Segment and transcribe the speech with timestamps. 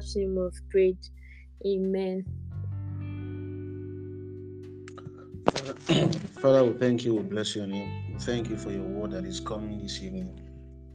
[0.00, 0.98] Jesus' name prayed.
[1.66, 2.24] Amen.
[6.40, 7.14] Father, we thank you.
[7.14, 8.16] We bless your name.
[8.20, 10.40] Thank you for your word that is coming this evening.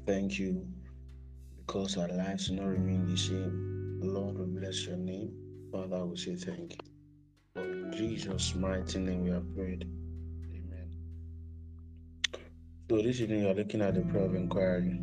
[0.05, 0.65] Thank you
[1.57, 3.99] because our lives do not remain the same.
[4.01, 5.33] Lord, we bless your name.
[5.71, 6.79] Father, we say thank you.
[7.55, 9.83] For Jesus' mighty name we have prayed.
[10.53, 10.89] Amen.
[12.89, 14.99] So this evening you are looking at the prayer of inquiry.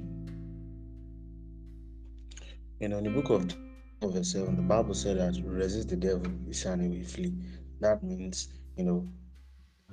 [2.83, 3.47] And on the book of
[4.09, 7.35] verse 7, the Bible said that resist the devil, he shall flee.
[7.81, 9.09] That means, you know,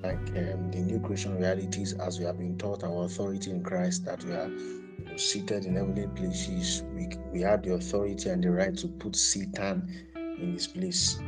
[0.02, 4.06] like um, the new Christian realities as we have been taught our authority in Christ,
[4.06, 6.84] that we are you know, seated in heavenly places.
[6.94, 11.20] We, we have the authority and the right to put Satan in his place.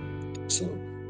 [0.47, 0.65] So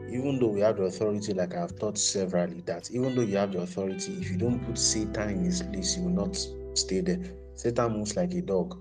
[0.10, 3.52] even though we have the authority, like I've taught severally, that even though you have
[3.52, 6.38] the authority, if you don't put Satan in his place, he will not
[6.74, 7.20] stay there.
[7.56, 8.80] Satan moves like a dog.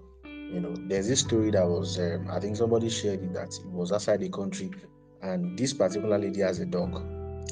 [0.50, 3.66] You know, there's this story that was, um, I think somebody shared it that it
[3.66, 4.70] was outside the country,
[5.22, 7.02] and this particular lady has a dog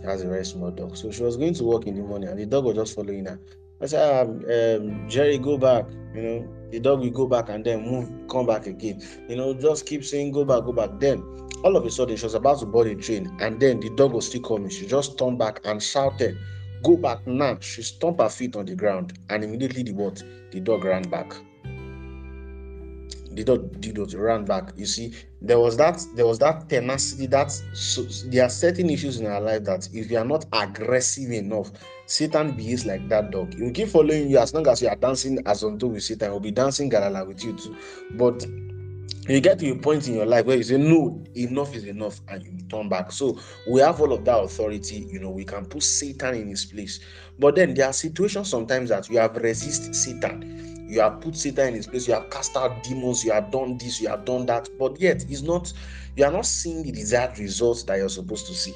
[0.05, 0.97] has a very small dog.
[0.97, 3.27] So she was going to work in the morning and the dog was just following
[3.27, 3.39] her.
[3.81, 5.87] I said, um, um, Jerry, go back.
[6.15, 9.03] You know, the dog will go back and then move, come back again.
[9.29, 10.99] You know, just keep saying, go back, go back.
[10.99, 11.23] Then
[11.65, 14.13] all of a sudden, she was about to board a train and then the dog
[14.13, 14.71] was still coming.
[14.71, 16.37] She just turned back and shouted,
[16.83, 17.59] Go back now.
[17.61, 20.23] She stomped her feet on the ground and immediately the what?
[20.53, 21.35] The dog ran back
[23.37, 24.73] the dog did not run back.
[24.77, 29.21] You see, there was that there was that tenacity that so there are certain issues
[29.21, 31.71] in our life that if you are not aggressive enough,
[32.07, 33.55] Satan behaves like that dog.
[33.55, 36.33] He will keep following you as long as you are dancing as unto with Satan,
[36.33, 37.77] will be dancing galala with you too.
[38.13, 38.47] But
[39.29, 42.21] you get to a point in your life where you say no enough is enough
[42.29, 45.67] and you turn back so we have all of that authority you know we can
[45.67, 47.01] put satan in his place
[47.39, 51.69] but then there are situations sometimes that you have resist satan you have put Satan
[51.69, 54.47] in his place, you have cast out demons, you have done this, you have done
[54.47, 55.73] that, but yet it's not
[56.17, 58.75] you are not seeing the desired results that you're supposed to see.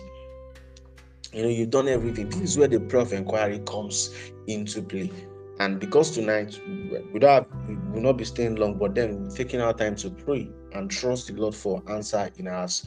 [1.32, 2.28] You know, you've done everything.
[2.28, 4.15] This is where the prayer of inquiry comes
[4.47, 5.10] into play.
[5.59, 9.37] And because tonight we don't have, we will not be staying long, but then we're
[9.37, 12.84] taking our time to pray and trust the Lord for answer in us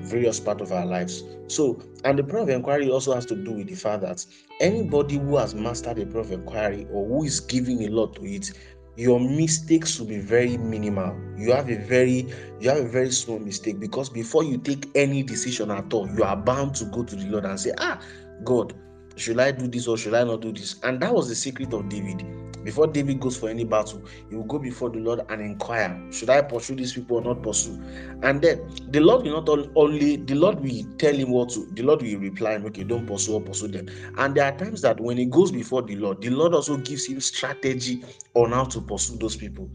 [0.00, 1.24] various part of our lives.
[1.48, 4.24] So, and the prayer of inquiry also has to do with the fact that
[4.60, 8.24] anybody who has mastered a prayer of inquiry or who is giving a lot to
[8.24, 8.52] it,
[8.96, 11.16] your mistakes will be very minimal.
[11.38, 12.26] You have a very
[12.60, 16.22] you have a very small mistake because before you take any decision at all, you
[16.22, 18.00] are bound to go to the Lord and say, Ah,
[18.44, 18.74] God,
[19.20, 20.76] should I do this or should I not do this?
[20.82, 22.24] And that was the secret of David.
[22.64, 26.28] Before David goes for any battle, he will go before the Lord and inquire, should
[26.28, 27.80] I pursue these people or not pursue?
[28.22, 31.82] And then the Lord will not only the Lord will tell him what to, the
[31.82, 33.88] Lord will reply him, okay, don't pursue or pursue them.
[34.18, 37.06] And there are times that when he goes before the Lord, the Lord also gives
[37.06, 38.04] him strategy
[38.34, 39.70] on how to pursue those people.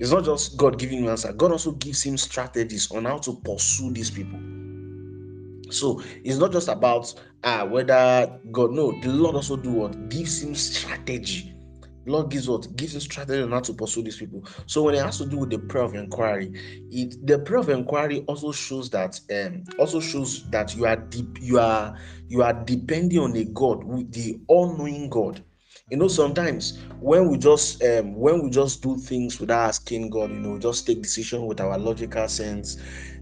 [0.00, 3.36] It's not just God giving you answer, God also gives him strategies on how to
[3.44, 4.40] pursue these people.
[5.70, 10.42] So it's not just about uh, whether God, no, the Lord also do what gives
[10.42, 11.54] him strategy
[12.06, 14.44] Lord gives what gives him strategy on how to pursue these people.
[14.66, 16.52] So when it has to do with the prayer of inquiry,
[16.90, 21.38] it the prayer of inquiry also shows that um also shows that you are deep
[21.40, 21.96] you are
[22.28, 25.42] you are depending on a God, the all-knowing God.
[25.90, 30.30] You know, sometimes when we just um when we just do things without asking God,
[30.30, 32.76] you know, just take decision with our logical sense,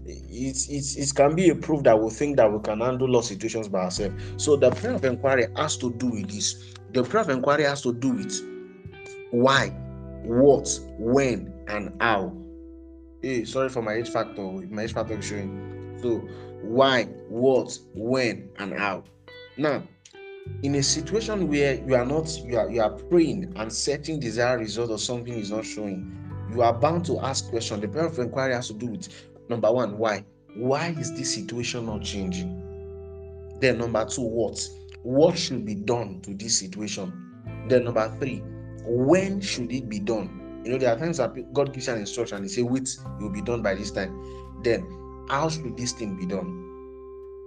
[0.05, 3.29] it, it, it can be a proof that we think that we can handle lost
[3.29, 4.15] situations by ourselves.
[4.37, 6.73] So the prayer of inquiry has to do with this.
[6.91, 8.41] The prayer of inquiry has to do with
[9.31, 9.69] why,
[10.23, 10.69] what,
[10.99, 12.35] when, and how.
[13.21, 14.41] Hey, sorry for my age factor.
[14.41, 15.97] My age factor is showing.
[16.01, 16.17] So,
[16.61, 19.05] why, what, when, and how.
[19.57, 19.83] Now,
[20.63, 24.59] in a situation where you are not, you are you are praying and setting desired
[24.59, 26.17] result or something is not showing,
[26.51, 27.81] you are bound to ask questions.
[27.81, 29.07] The prayer of inquiry has to do with
[29.49, 30.25] number one, why?
[30.55, 32.59] Why is this situation not changing?
[33.59, 34.59] Then number two, what?
[35.03, 37.11] What should be done to this situation?
[37.67, 38.43] Then number three,
[38.85, 40.61] when should it be done?
[40.63, 43.21] You know, there are times that God gives an instruction and He say, wait, it
[43.21, 44.17] will be done by this time.
[44.63, 44.87] Then,
[45.29, 46.69] how should this thing be done?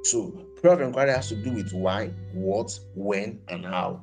[0.04, 4.02] So, prayer of inquiry has to do with why, what, when, and how.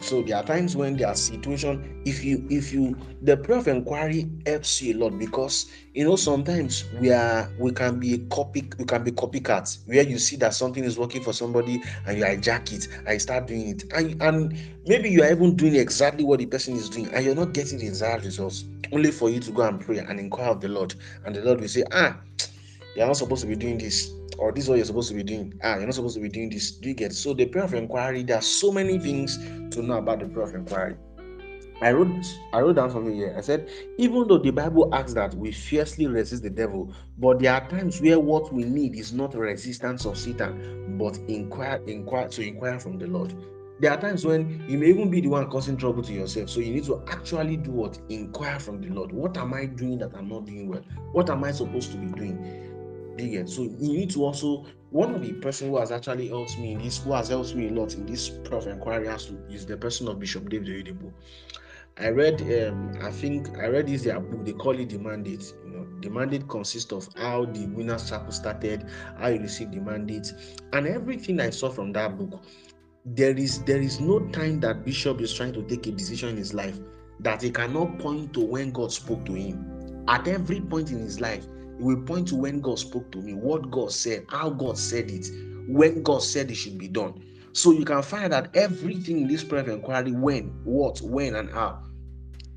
[0.00, 2.02] So there are times when there are situation.
[2.04, 6.16] If you if you the prayer of inquiry helps you a lot because you know
[6.16, 10.36] sometimes we are we can be a copy we can be copycats where you see
[10.36, 13.84] that something is working for somebody and you hijack it and you start doing it
[13.94, 14.56] and and
[14.86, 17.78] maybe you are even doing exactly what the person is doing and you're not getting
[17.78, 20.94] the desired results only for you to go and pray and inquire of the Lord
[21.24, 22.16] and the Lord will say ah
[22.94, 25.22] you're not supposed to be doing this or this is what you're supposed to be
[25.22, 25.58] doing.
[25.62, 26.72] Ah, you're not supposed to be doing this.
[26.72, 28.22] Do you get so the prayer of inquiry?
[28.22, 29.36] There are so many things
[29.74, 30.96] to know about the prayer of inquiry.
[31.82, 32.08] I wrote
[32.54, 33.34] I wrote down something here.
[33.36, 33.68] I said,
[33.98, 38.00] even though the Bible asks that we fiercely resist the devil, but there are times
[38.00, 42.98] where what we need is not resistance of Satan, but inquire, inquire to inquire from
[42.98, 43.34] the Lord.
[43.78, 46.48] There are times when you may even be the one causing trouble to yourself.
[46.48, 47.98] So you need to actually do what?
[48.08, 49.12] Inquire from the Lord.
[49.12, 50.82] What am I doing that I'm not doing well?
[51.12, 52.65] What am I supposed to be doing?
[53.46, 56.78] So you need to also one of the person who has actually helped me in
[56.78, 59.76] this, who has helped me a lot in this prayer inquiry has to is the
[59.76, 61.12] person of Bishop David Oyedepo.
[61.98, 64.44] I read, um, I think I read this their book.
[64.44, 65.52] They call it the mandate.
[65.64, 68.84] You know, the mandate consists of how the winner's circle started,
[69.18, 70.32] how you received the mandate,
[70.74, 72.42] and everything I saw from that book.
[73.06, 76.36] There is there is no time that Bishop is trying to take a decision in
[76.36, 76.78] his life
[77.20, 80.04] that he cannot point to when God spoke to him.
[80.06, 81.46] At every point in his life,
[81.78, 85.10] he will point to when God spoke to me, what God said, how God said
[85.10, 85.28] it,
[85.68, 87.22] when God said it should be done.
[87.52, 91.50] So you can find that everything in this prayer of inquiry, when, what, when, and
[91.50, 91.82] how,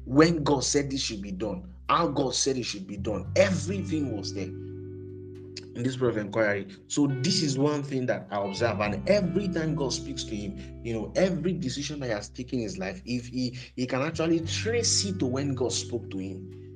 [0.05, 4.15] when God said this should be done, how God said it should be done, everything
[4.15, 6.67] was there in this prayer of inquiry.
[6.87, 10.81] So this is one thing that I observe, and every time God speaks to him,
[10.83, 14.01] you know, every decision that he has taken in his life, if he he can
[14.01, 16.68] actually trace it to when God spoke to him.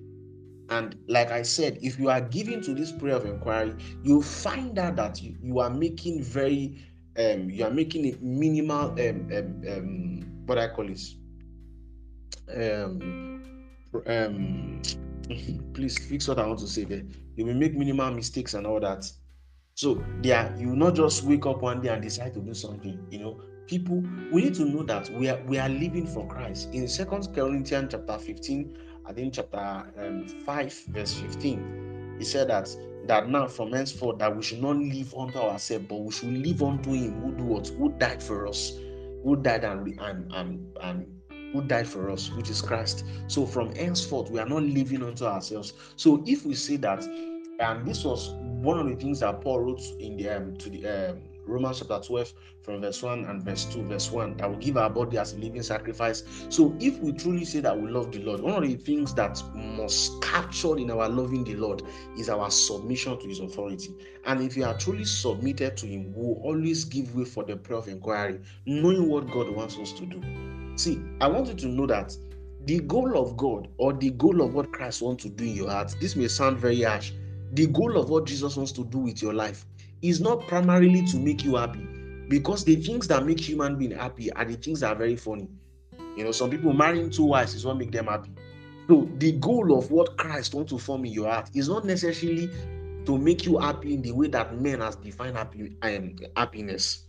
[0.74, 4.80] And like I said, if you are giving to this prayer of inquiry, you find
[4.80, 6.84] out that you, you are making very
[7.20, 11.16] um you are making a minimal um, um, um what I call this
[12.56, 13.44] um,
[14.08, 14.81] um,
[15.74, 17.04] please fix what I want to say there.
[17.36, 19.06] You will make minimal mistakes and all that.
[19.75, 23.06] So there, you will not just wake up one day and decide to do something.
[23.12, 26.70] You know, people we need to know that we are we are living for Christ.
[26.74, 32.69] In Second Corinthians chapter 15, I think chapter um, 5, verse 15, he said that
[33.05, 36.63] that now from henceforth that we should not live unto ourselves, but we should live
[36.63, 38.77] unto him who do what who died for us,
[39.23, 41.21] who died and and and, and
[41.51, 43.05] who died for us, which is Christ.
[43.27, 45.73] So from henceforth, we are not living unto ourselves.
[45.97, 47.03] So if we say that,
[47.59, 51.11] and this was one of the things that Paul wrote in the um, to the
[51.11, 54.78] um, Romans chapter 12 from verse 1 and verse 2, verse 1, that will give
[54.78, 56.24] our body as a living sacrifice.
[56.50, 59.42] So if we truly say that we love the Lord, one of the things that
[59.54, 61.84] must capture in our loving the Lord
[62.18, 63.94] is our submission to his authority.
[64.25, 67.57] And if you are truly submitted to him, we will always give way for the
[67.57, 70.22] prayer of inquiry, knowing what God wants us to do.
[70.75, 72.16] See, I want you to know that
[72.66, 75.69] the goal of God or the goal of what Christ wants to do in your
[75.69, 77.12] heart, this may sound very harsh.
[77.51, 79.66] The goal of what Jesus wants to do with your life
[80.03, 81.88] is not primarily to make you happy
[82.29, 85.47] because the things that make human being happy are the things that are very funny.
[86.15, 88.31] You know, some people marrying two wives is what make them happy.
[88.88, 92.50] So the goal of what Christ wants to form in your heart is not necessarily
[93.05, 97.05] to make you happy in the way that men has defined happy, um, happiness.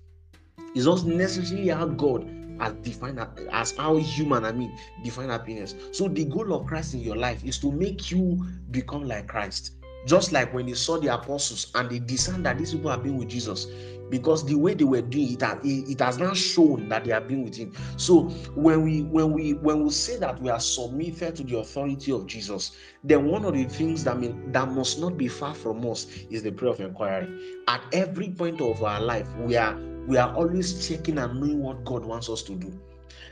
[0.74, 2.28] It's not necessarily how God
[2.60, 3.20] as defined
[3.50, 5.74] as how human I mean define happiness.
[5.92, 9.72] So the goal of Christ in your life is to make you become like Christ.
[10.06, 13.16] Just like when they saw the apostles and they discerned that these people have been
[13.16, 13.66] with Jesus,
[14.10, 17.42] because the way they were doing it, it has not shown that they have been
[17.42, 17.72] with him.
[17.96, 18.24] So
[18.54, 22.26] when we when we when we say that we are submitted to the authority of
[22.26, 22.72] Jesus,
[23.02, 26.42] then one of the things that mean that must not be far from us is
[26.42, 27.62] the prayer of inquiry.
[27.66, 29.74] At every point of our life, we are
[30.06, 32.78] we are always checking and knowing what God wants us to do.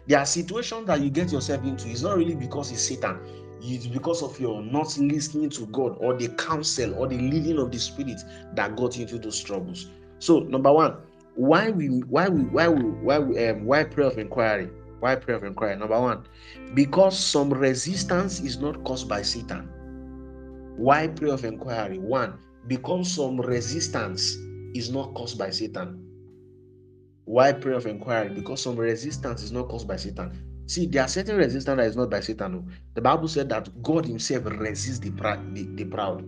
[0.07, 1.89] There are situations that you get yourself into.
[1.89, 3.21] It's not really because it's Satan.
[3.65, 7.71] It's because of your not listening to God or the counsel or the leading of
[7.71, 8.21] the Spirit
[8.55, 9.89] that got into those troubles.
[10.19, 10.97] So, number one,
[11.37, 14.69] why we why we why we why we um why prayer of inquiry?
[14.99, 15.77] Why prayer of inquiry?
[15.77, 16.27] Number one,
[16.75, 19.69] because some resistance is not caused by Satan.
[20.77, 21.99] Why prayer of inquiry?
[21.99, 24.37] One, because some resistance
[24.75, 26.05] is not caused by Satan.
[27.25, 28.31] Why prayer of inquiry?
[28.31, 30.33] Because some resistance is not caused by Satan.
[30.67, 32.55] See, there are certain resistance that is not by Satan.
[32.55, 32.73] Oh.
[32.95, 36.25] The Bible said that God Himself resists the, proud, the, the proud.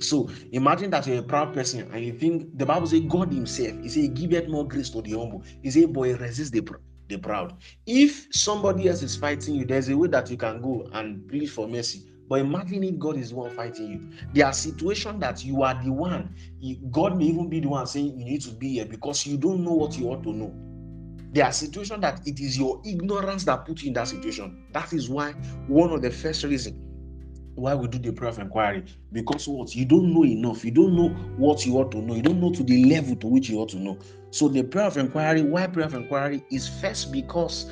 [0.00, 3.76] So imagine that you're a proud person and you think the Bible says God Himself,
[3.82, 5.42] He said, Give giveth more grace to the humble.
[5.62, 6.66] He said, Boy, resist the,
[7.08, 7.56] the proud.
[7.86, 11.46] If somebody else is fighting you, there's a way that you can go and plead
[11.46, 12.06] for mercy.
[12.28, 14.28] But imagine if God is the one fighting you.
[14.32, 16.32] There are situations that you are the one.
[16.92, 19.64] God may even be the one saying you need to be here because you don't
[19.64, 20.69] know what you ought to know.
[21.32, 24.66] There are situations that it is your ignorance that put you in that situation.
[24.72, 25.32] That is why
[25.68, 26.76] one of the first reasons
[27.54, 29.74] why we do the prayer of inquiry because what?
[29.74, 30.64] You don't know enough.
[30.64, 32.14] You don't know what you ought to know.
[32.14, 33.98] You don't know to the level to which you ought to know.
[34.30, 37.70] So the prayer of inquiry why prayer of inquiry is first because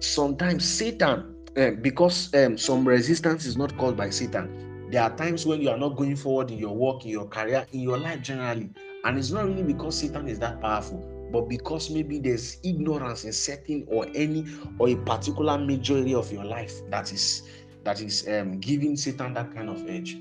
[0.00, 4.88] sometimes satan um, because um, some resistance is not caused by Satan.
[4.90, 7.66] There are times when you are not going forward in your work, in your career,
[7.72, 8.70] in your life generally,
[9.04, 11.02] and it's not really because Satan is that powerful,
[11.34, 14.46] but because maybe there's ignorance in certain or any
[14.78, 17.42] or a particular major area of your life that is
[17.82, 20.16] that is um, giving Satan that kind of edge.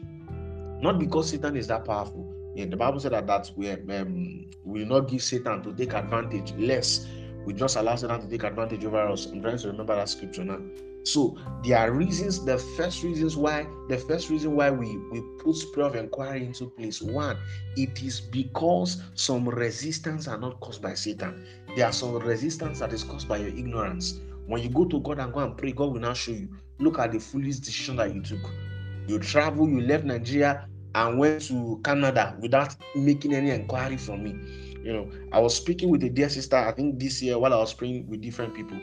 [0.81, 2.27] Not because Satan is that powerful.
[2.55, 6.51] Yeah, the Bible said that that we um, will not give Satan to take advantage,
[6.57, 7.07] less
[7.45, 9.25] we just allow Satan to take advantage over us.
[9.25, 10.59] I'm trying to remember that scripture now.
[11.05, 15.55] So there are reasons, the first reasons why, the first reason why we, we put
[15.55, 17.01] spirit of inquiry into place.
[17.01, 17.37] One,
[17.75, 21.45] it is because some resistance are not caused by Satan.
[21.75, 24.21] There are some resistance that is caused by your ignorance.
[24.47, 26.47] When you go to God and go and pray, God will now show you.
[26.79, 28.49] Look at the foolish decision that you took.
[29.07, 34.72] You travel, you left Nigeria and went to Canada without making any inquiry from me
[34.83, 37.57] you know, I was speaking with a dear sister, I think this year while I
[37.57, 38.77] was praying with different people,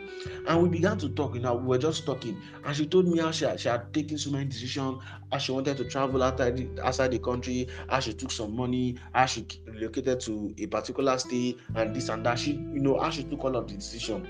[0.47, 1.35] and we began to talk.
[1.35, 3.93] You know, we were just talking, and she told me how she had, she had
[3.93, 8.01] taken so many decisions, how she wanted to travel outside the, outside the country, how
[8.01, 12.39] she took some money, how she relocated to a particular state, and this and that.
[12.39, 14.27] She, you know, how she took all of the decision.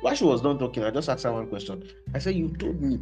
[0.00, 1.82] While she was done talking, I just asked her one question.
[2.14, 3.00] I said, "You told me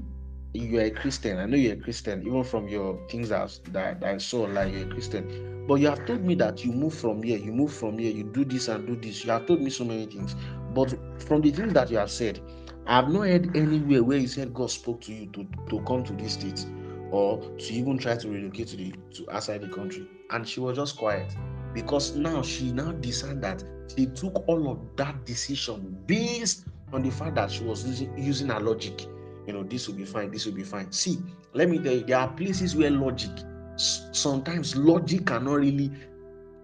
[0.63, 1.39] you're a Christian.
[1.39, 4.87] I know you're a Christian, even from your things that, that, I saw, like you're
[4.87, 5.65] a Christian.
[5.67, 8.25] But you have told me that you move from here, you move from here, you
[8.25, 9.25] do this and do this.
[9.25, 10.37] You have told me so many things.
[10.75, 12.41] But from the things that you have said,
[12.87, 16.05] I have not heard anywhere where you said God spoke to you to, to come
[16.05, 16.65] to this state
[17.11, 20.09] or to even try to relocate to the to outside the country.
[20.31, 21.35] And she was just quiet
[21.75, 23.65] because now she now decided that
[23.97, 28.49] she took all of that decision based on the fact that she was using, using
[28.49, 29.07] her logic
[29.47, 30.91] you know, this will be fine, this will be fine.
[30.93, 31.19] See,
[31.53, 33.31] let me tell you, there are places where logic,
[33.77, 35.91] sometimes logic cannot really,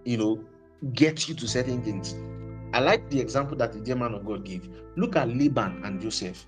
[0.05, 0.43] you know,
[0.93, 2.15] get you to certain things.
[2.73, 4.67] I like the example that the dear man of God gave.
[4.95, 6.45] Look at Laban and Joseph.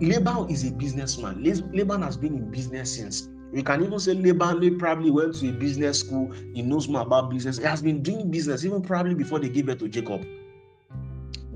[0.00, 1.42] Laban is a businessman.
[1.42, 3.28] Laban has been in business since.
[3.52, 6.32] We can even say Laban probably went to a business school.
[6.54, 7.58] He knows more about business.
[7.58, 10.22] He has been doing business even probably before they gave birth to Jacob.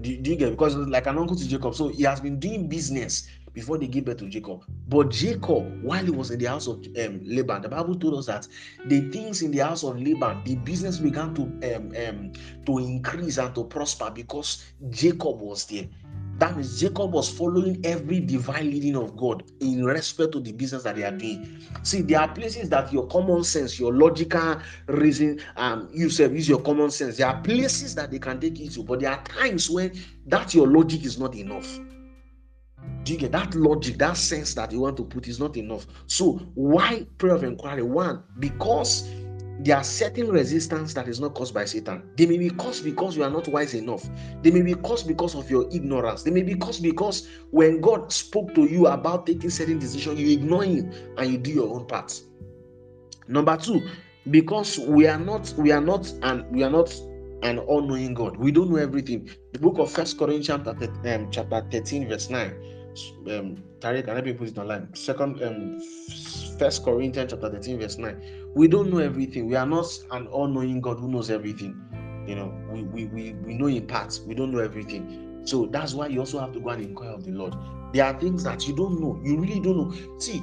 [0.00, 0.50] Do, do you get?
[0.50, 3.26] Because like an uncle to Jacob, so he has been doing business
[3.58, 4.62] before they give birth to Jacob.
[4.86, 8.26] But Jacob, while he was in the house of um, Laban, the Bible told us
[8.26, 8.46] that
[8.86, 12.32] the things in the house of Laban, the business began to um, um,
[12.66, 15.88] to increase and to prosper because Jacob was there.
[16.38, 20.84] That means Jacob was following every divine leading of God in respect to the business
[20.84, 21.60] that they are doing.
[21.82, 26.60] See, there are places that your common sense, your logical reason, um, you use your
[26.60, 27.16] common sense.
[27.16, 30.54] There are places that they can take you to, but there are times when that
[30.54, 31.80] your logic is not enough.
[33.08, 35.86] Do you get that logic, that sense that you want to put is not enough?
[36.08, 37.82] So, why prayer of inquiry?
[37.82, 39.08] One, because
[39.60, 42.02] there are certain resistance that is not caused by Satan.
[42.18, 44.06] They may be caused because you are not wise enough.
[44.42, 46.22] They may be caused because of your ignorance.
[46.22, 50.28] They may be caused because when God spoke to you about taking certain decision, you
[50.30, 52.20] ignore him and you do your own part.
[53.26, 53.88] Number two,
[54.30, 56.94] because we are not, we are not, and we are not
[57.42, 58.36] an all-knowing God.
[58.36, 59.30] We don't know everything.
[59.54, 62.74] The book of First Corinthians chapter, um, chapter 13, verse 9.
[63.28, 64.94] Um, Tariq, can I be put it online?
[64.94, 65.80] Second, um,
[66.58, 68.52] First Corinthians chapter 13, verse 9.
[68.54, 69.46] We don't know everything.
[69.48, 71.76] We are not an all-knowing God who knows everything.
[72.26, 75.42] You know, we, we, we, we know in parts, we don't know everything.
[75.44, 77.54] So that's why you also have to go and inquire of the Lord.
[77.92, 80.18] There are things that you don't know, you really don't know.
[80.18, 80.42] See,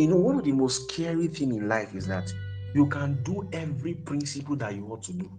[0.00, 2.32] you know, one of the most scary thing in life is that
[2.74, 5.30] you can do every principle that you want to do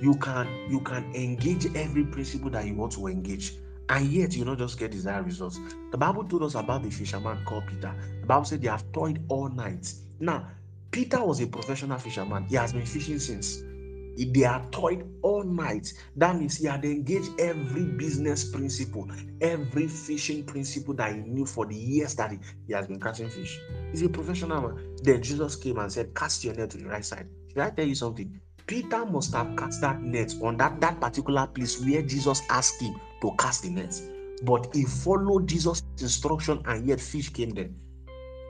[0.00, 3.54] you can you can engage every principle that you want to engage
[3.90, 5.60] and yet you not just get desired results.
[5.90, 7.94] The bible told us about the fisherman called peter.
[8.20, 9.92] The bible said they have toiled all night.
[10.20, 10.46] Now
[10.90, 12.44] peter was a professional fisherman.
[12.44, 13.62] He has been fishing since.
[14.16, 15.92] They are toiled all night.
[16.16, 19.08] That means he had engaged every business principle
[19.40, 23.30] every fishing principle that he knew for the years that he, he has been catching
[23.30, 23.60] fish.
[23.92, 24.96] He's a professional man.
[25.02, 27.28] Then jesus came and said cast your net to the right side.
[27.48, 28.40] Should i tell you something?
[28.66, 33.00] Peter must have cast that net on that, that particular place where Jesus asked him
[33.22, 34.00] to cast the net.
[34.44, 37.70] But he followed Jesus' instruction and yet fish came there.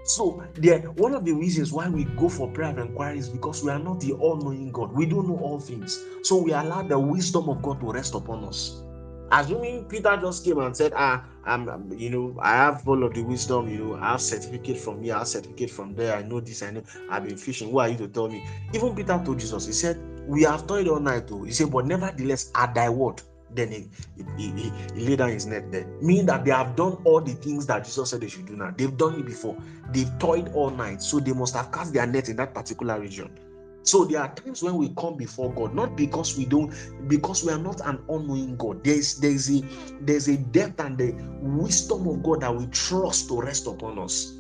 [0.04, 3.62] So, there, one of the reasons why we go for prayer and inquiry is because
[3.62, 4.92] we are not the all knowing God.
[4.92, 6.02] We don't know all things.
[6.22, 8.82] So, we allow the wisdom of God to rest upon us.
[9.30, 13.22] Assuming Peter just came and said, Ah, I'm, you know, I have all of the
[13.22, 16.40] wisdom, you know, I have certificate from here, I have certificate from there, I know
[16.40, 17.70] this, I know, I've been fishing.
[17.70, 18.42] Who are you to tell me?
[18.72, 21.44] Even Peter told Jesus, he said, We have toiled all night, too.
[21.44, 23.88] He said, But nevertheless, at thy word, then he,
[24.36, 25.86] he, he, he laid down his net there.
[26.00, 28.72] Meaning that they have done all the things that Jesus said they should do now.
[28.76, 29.56] They've done it before.
[29.90, 31.02] They've toiled all night.
[31.02, 33.38] So they must have cast their net in that particular region.
[33.82, 36.74] So there are times when we come before God, not because we don't,
[37.08, 38.84] because we are not an unknowing God.
[38.84, 39.62] There's there's a
[40.02, 44.34] there's a depth and the wisdom of God that we trust to rest upon us.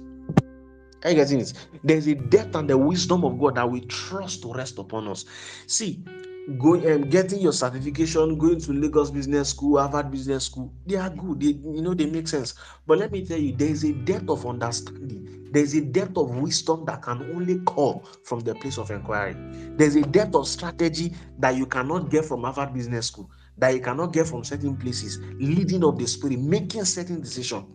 [1.04, 1.54] Are you getting it?
[1.82, 5.24] There's a depth and the wisdom of God that we trust to rest upon us.
[5.66, 6.02] See,
[6.56, 11.10] going um, getting your certification, going to Lagos Business School, Harvard Business School, they are
[11.10, 11.40] good.
[11.40, 12.54] They you know they make sense.
[12.86, 15.48] But let me tell you, there is a depth of understanding.
[15.52, 19.34] There's a depth of wisdom that can only come from the place of inquiry.
[19.76, 23.80] There's a depth of strategy that you cannot get from Harvard Business School, that you
[23.80, 27.66] cannot get from certain places, leading of the spirit, making certain decision.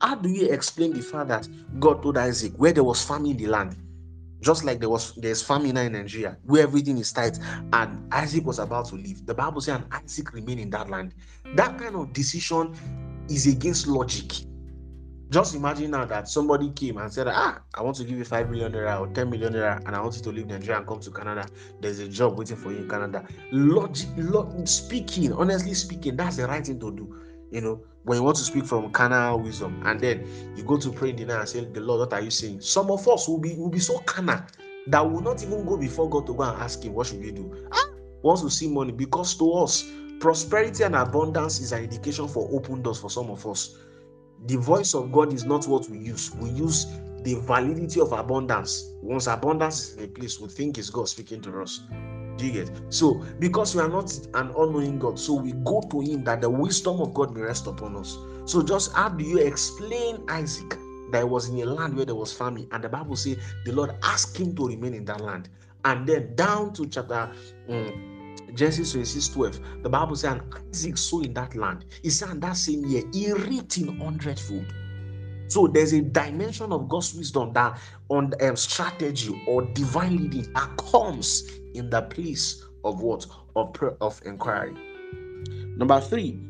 [0.00, 1.48] How do you explain the fact that
[1.80, 3.76] God told Isaac where there was famine in the land?
[4.40, 7.38] Just like there was there's famine in Nigeria where everything is tight
[7.72, 9.26] and Isaac was about to leave.
[9.26, 11.14] The Bible says and Isaac remained in that land.
[11.54, 12.74] That kind of decision
[13.28, 14.32] is against logic.
[15.28, 18.48] Just imagine now that somebody came and said, Ah, I want to give you 5
[18.48, 21.00] million naira or 10 million naira, and I want you to leave Nigeria and come
[21.00, 21.48] to Canada.
[21.80, 23.26] There's a job waiting for you in Canada.
[23.50, 27.25] Logic, log, speaking, honestly speaking, that's the right thing to do.
[27.56, 30.92] You know, when you want to speak from carnal wisdom, and then you go to
[30.92, 32.60] pray in the night and say, The Lord, what are you saying?
[32.60, 34.42] Some of us will be will be so carnal
[34.88, 37.32] that will not even go before God to go and ask him, What should we
[37.32, 37.66] do?
[37.72, 37.88] Ah,
[38.20, 42.82] wants to see money because to us, prosperity and abundance is an indication for open
[42.82, 43.78] doors for some of us.
[44.44, 46.34] The voice of God is not what we use.
[46.34, 46.84] We use
[47.22, 48.84] the validity of abundance.
[49.00, 51.80] Once abundance is in a place, we think it's God speaking to us.
[52.36, 52.70] Do you get?
[52.90, 56.50] So, because we are not an unknowing God, so we go to Him that the
[56.50, 58.18] wisdom of God may rest upon us.
[58.44, 60.78] So, just how do you explain Isaac
[61.12, 62.68] that he was in a land where there was famine?
[62.72, 65.48] And the Bible says the Lord asked him to remain in that land.
[65.84, 67.30] And then down to chapter
[67.68, 71.84] um, Genesis 26 12, the Bible says, and Isaac sowed in that land.
[72.02, 74.72] He said, in that same year, he reaped in hundredfold.
[75.48, 77.78] So there's a dimension of God's wisdom that
[78.08, 83.96] on um, strategy or divine leading that comes in the place of what of prayer
[84.00, 84.74] of inquiry.
[85.76, 86.40] Number three.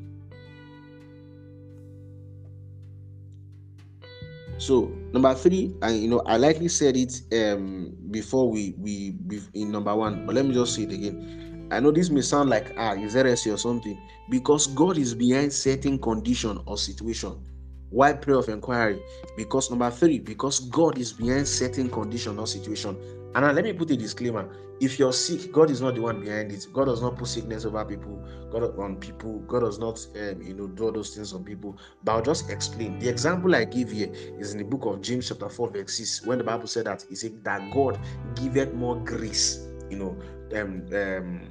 [4.58, 9.14] So number three, and you know, I likely said it um before we we
[9.54, 11.68] in number one, but let me just say it again.
[11.70, 13.98] I know this may sound like ah, is heresy or something
[14.30, 17.44] because God is behind certain condition or situation
[17.90, 19.00] why prayer of inquiry?
[19.36, 22.96] Because number three, because God is behind certain condition or situation.
[23.36, 24.48] And now let me put a disclaimer:
[24.80, 26.66] if you're sick, God is not the one behind it.
[26.72, 28.26] God does not put sickness over people.
[28.50, 29.40] God on people.
[29.40, 31.76] God does not, um, you know, do those things on people.
[32.02, 32.98] But I'll just explain.
[32.98, 36.24] The example I give here is in the book of James, chapter four, verse six,
[36.24, 38.00] when the Bible said that He said that God
[38.36, 40.18] giveth more grace, you know,
[40.58, 41.50] um, um,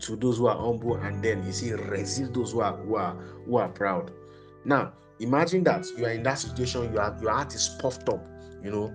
[0.00, 3.14] to those who are humble, and then He said resist those who are who are
[3.46, 4.10] who are proud.
[4.66, 8.24] Now, imagine that you are in that situation you are your heart is puffed up
[8.62, 8.94] you know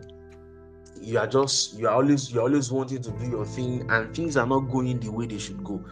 [1.04, 4.38] you are just you are always you're always wanting to do your thing and things
[4.38, 5.84] are not going the way they should go.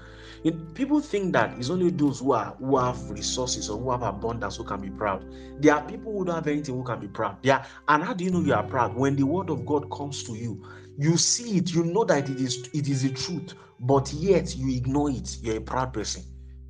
[0.43, 4.01] It, people think that it's only those who are who have resources or who have
[4.01, 5.25] abundance who can be proud.
[5.59, 7.37] There are people who don't have anything who can be proud.
[7.43, 8.95] Yeah and how do you know you are proud?
[8.95, 10.65] When the word of god comes to you
[10.97, 14.75] you see it you know that it is it is the truth but yet you
[14.75, 15.37] ignore it.
[15.41, 16.23] You're a proud person.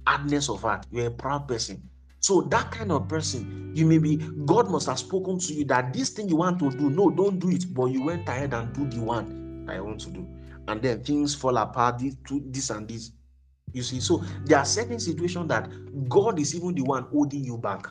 [0.08, 0.86] Hardness of heart.
[0.92, 1.82] You're a proud person
[2.22, 5.92] so that kind of person, you may be, God must have spoken to you that
[5.92, 7.66] this thing you want to do, no, don't do it.
[7.74, 10.28] But you went ahead and do the one I want to do.
[10.68, 13.12] And then things fall apart, this, this and this.
[13.74, 15.68] You see, so there are certain situations that
[16.08, 17.88] God is even the one holding you back.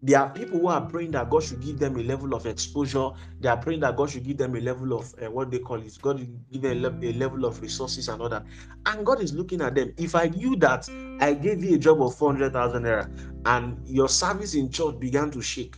[0.00, 3.10] There are people who are praying that God should give them a level of exposure.
[3.40, 5.82] They are praying that God should give them a level of uh, what they call
[5.82, 5.98] it.
[6.00, 6.18] God
[6.52, 8.44] give them a, le- a, level of resources and all that.
[8.86, 9.92] And God is looking at them.
[9.96, 10.88] If I knew that
[11.20, 13.10] I gave you a job of 400,000 naira
[13.44, 15.76] and your service in church began to shake,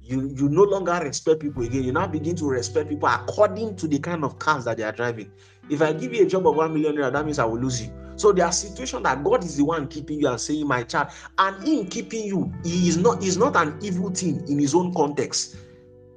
[0.00, 1.84] you, you no longer respect people again.
[1.84, 4.90] You now begin to respect people according to the kind of cars that they are
[4.92, 5.30] driving.
[5.68, 7.80] If I give you a job of 1 million naira, that means I will lose
[7.82, 7.92] you.
[8.20, 11.08] So there are situations that God is the one keeping you and saying, My child,
[11.38, 14.92] and in keeping you, he is not is not an evil thing in his own
[14.92, 15.56] context.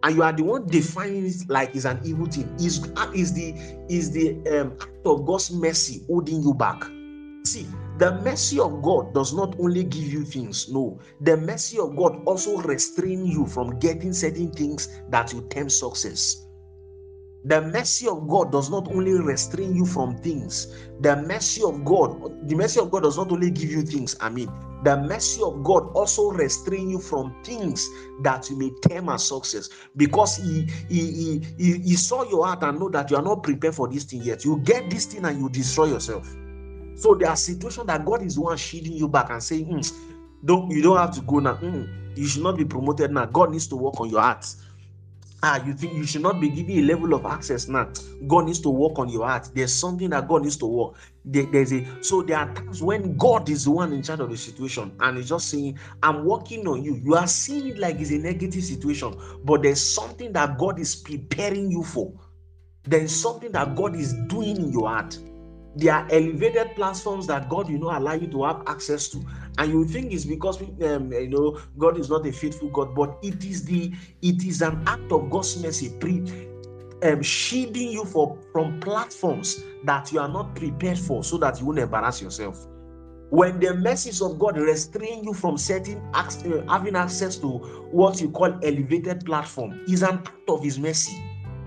[0.03, 2.53] And you are the one defining it like it's an evil thing.
[2.59, 2.85] Is
[3.15, 3.53] is the
[3.87, 6.83] is the um, act of God's mercy holding you back?
[7.45, 7.65] See,
[7.99, 12.21] the mercy of God does not only give you things, no, the mercy of God
[12.25, 16.47] also restrain you from getting certain things that you term success.
[17.45, 20.67] The mercy of God does not only restrain you from things,
[21.01, 24.29] the mercy of God, the mercy of God does not only give you things, I
[24.29, 24.49] mean,
[24.83, 27.89] the mercy of God also restrain you from things
[28.21, 32.79] that you may term as success because he, he, he, he, saw your heart and
[32.79, 34.45] know that you are not prepared for this thing yet.
[34.45, 36.25] You get this thing and you destroy yourself.
[36.95, 40.71] So there are situations that God is one shielding you back and saying, mm, don't
[40.71, 41.55] you don't have to go now.
[41.55, 43.25] Mm, you should not be promoted now.
[43.25, 44.45] God needs to work on your heart
[45.43, 47.91] ah you think you should not be given a level of access now.
[48.27, 49.49] God needs to work on your heart.
[49.53, 50.95] There's something that god needs to work.
[51.25, 54.29] There, there's a so there are times when god is the one in charge of
[54.29, 56.95] the situation and he's just saying i'm working on you.
[56.95, 60.95] You are seeing it like it's a negative situation but there's something that god is
[60.95, 62.11] preparing you for.
[62.85, 65.17] There's something that god is doing in your heart.
[65.75, 69.17] There are elevated platforms that God will not allow you to have access to,
[69.57, 73.17] and you think it's because um, you know God is not a faithful God, but
[73.21, 76.23] it is the it is an act of God's mercy, pre,
[77.03, 81.67] um, shielding you for from platforms that you are not prepared for, so that you
[81.67, 82.67] won't embarrass yourself.
[83.29, 86.29] When the mercies of God restrain you from setting uh,
[86.67, 87.47] having access to
[87.91, 91.21] what you call elevated platform, is an act of His mercy.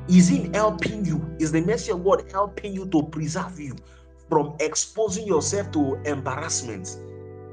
[0.09, 1.25] Is in helping you?
[1.41, 3.77] Is the mercy of God helping you to preserve you
[4.29, 6.97] from exposing yourself to embarrassment?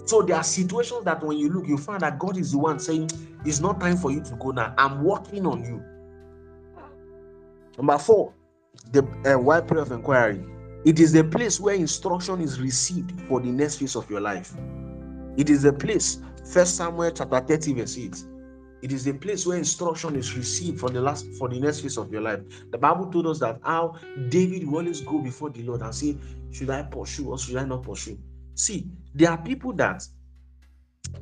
[0.05, 2.79] So there are situations that when you look, you find that God is the one
[2.79, 3.09] saying,
[3.45, 4.73] It's not time for you to go now.
[4.77, 5.83] I'm working on you.
[7.77, 8.33] Number four,
[8.91, 10.43] the uh, why prayer of inquiry.
[10.85, 14.53] It is the place where instruction is received for the next phase of your life.
[15.37, 18.23] It is the place, First Samuel chapter 30, verse 8.
[18.81, 21.97] It is the place where instruction is received for the last for the next phase
[21.97, 22.41] of your life.
[22.71, 23.95] The Bible told us that how
[24.27, 26.17] David will always go before the Lord and say,
[26.51, 28.19] Should I pursue or should I not pursue?
[28.55, 30.03] See, there are people that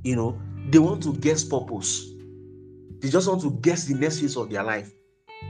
[0.03, 0.39] you know
[0.69, 2.11] they want to guess purpose,
[2.99, 4.91] they just want to guess the next phase of their life.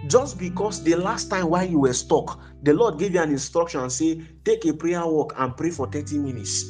[0.08, 3.82] Just because the last time while you were stuck the lord gave you an instruction
[3.82, 6.64] and say take a prayer walk and pray for 30 minutes.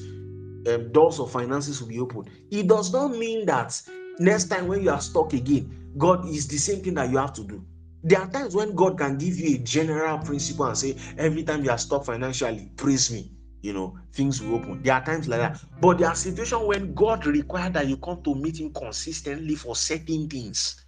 [0.68, 2.26] Um, doors of finances will be open.
[2.52, 3.80] It does not mean that
[4.20, 7.34] next time when you are stuck again god is the same thing that you have
[7.34, 7.64] to do.
[8.04, 11.64] There are times when god can give you a general principle and say every time
[11.64, 15.40] you are stuck financially praise me you know things will open there are times like
[15.40, 19.56] that but there are situations when god requires that you come to meet him consistently
[19.56, 20.82] for certain things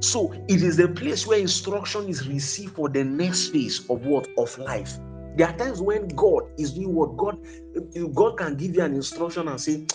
[0.00, 4.28] so it is the place where instruction is received for the next phase of what
[4.38, 4.98] of life.
[5.36, 7.38] There are times when God is doing what God
[8.14, 9.86] God can give you an instruction and say,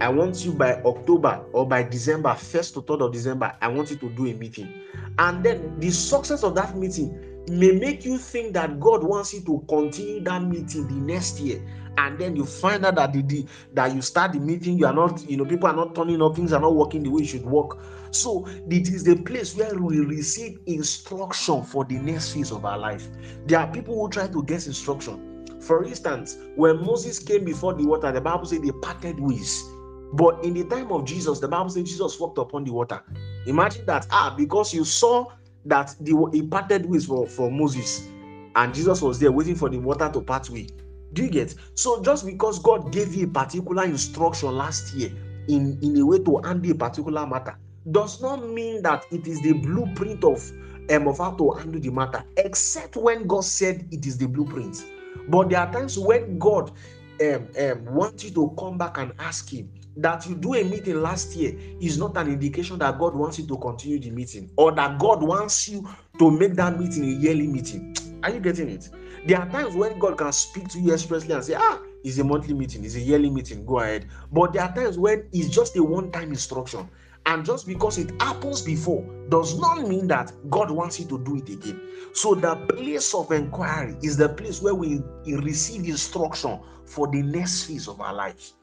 [0.00, 3.90] I want you by October or by December, first to third of December, I want
[3.90, 4.72] you to do a meeting.
[5.18, 9.40] And then the success of that meeting may make you think that God wants you
[9.42, 11.62] to continue that meeting the next year.
[11.96, 14.92] And then you find out that the, the, that you start the meeting you are
[14.92, 17.26] not you know people are not turning up things are not working the way it
[17.26, 17.78] should work.
[18.12, 22.78] So it is the place where we receive instruction for the next phase of our
[22.78, 23.08] life.
[23.46, 25.44] There are people who try to get instruction.
[25.60, 29.64] For instance when moses came before the water the bible said they parted ways.
[30.12, 33.02] But in the time of jesus the bible said jesus walked upon the water.
[33.46, 35.26] Imagine that ah because you saw
[35.64, 38.08] that the he parted ways for, for moses
[38.56, 40.66] and jesus was there waiting for the water to part way
[41.12, 41.54] do you get?
[41.74, 45.10] So just because God gave you a particular instruction last year
[45.48, 47.56] in, in a way to handle a particular matter
[47.90, 50.50] does not mean that it is the blueprint of
[50.90, 54.84] um, of how to handle the matter, except when God said it is the blueprint.
[55.28, 56.72] But there are times when God
[57.20, 61.02] um, um, wants you to come back and ask Him that you do a meeting
[61.02, 64.72] last year is not an indication that God wants you to continue the meeting or
[64.72, 67.94] that God wants you to make that meeting a yearly meeting.
[68.22, 68.88] Are you getting it?
[69.26, 72.24] There are times when God can speak to you expressly and say, ah, it's a
[72.24, 74.08] monthly meeting, it's a yearly meeting, go ahead.
[74.32, 76.88] But there are times when it's just a one time instruction.
[77.26, 81.36] And just because it happens before does not mean that God wants you to do
[81.36, 81.78] it again.
[82.14, 87.64] So, the place of inquiry is the place where we receive instruction for the next
[87.64, 88.54] phase of our lives.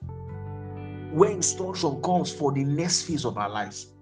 [1.16, 3.94] Where instruction comes for the next phase of our lives.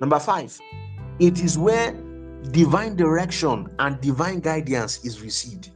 [0.00, 0.58] Number five,
[1.20, 1.92] it is where
[2.50, 5.70] divine direction and divine guidance is received.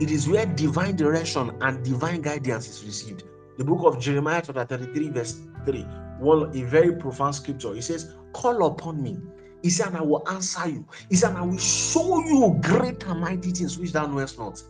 [0.00, 3.24] It is where divine direction and divine guidance is received.
[3.58, 5.82] The book of Jeremiah, chapter 33, verse 3,
[6.18, 7.74] one a very profound scripture.
[7.74, 9.18] It says, Call upon me.
[9.62, 10.86] He said, and I will answer you.
[11.10, 14.62] He said, and I will show you great and mighty things which thou knowest not.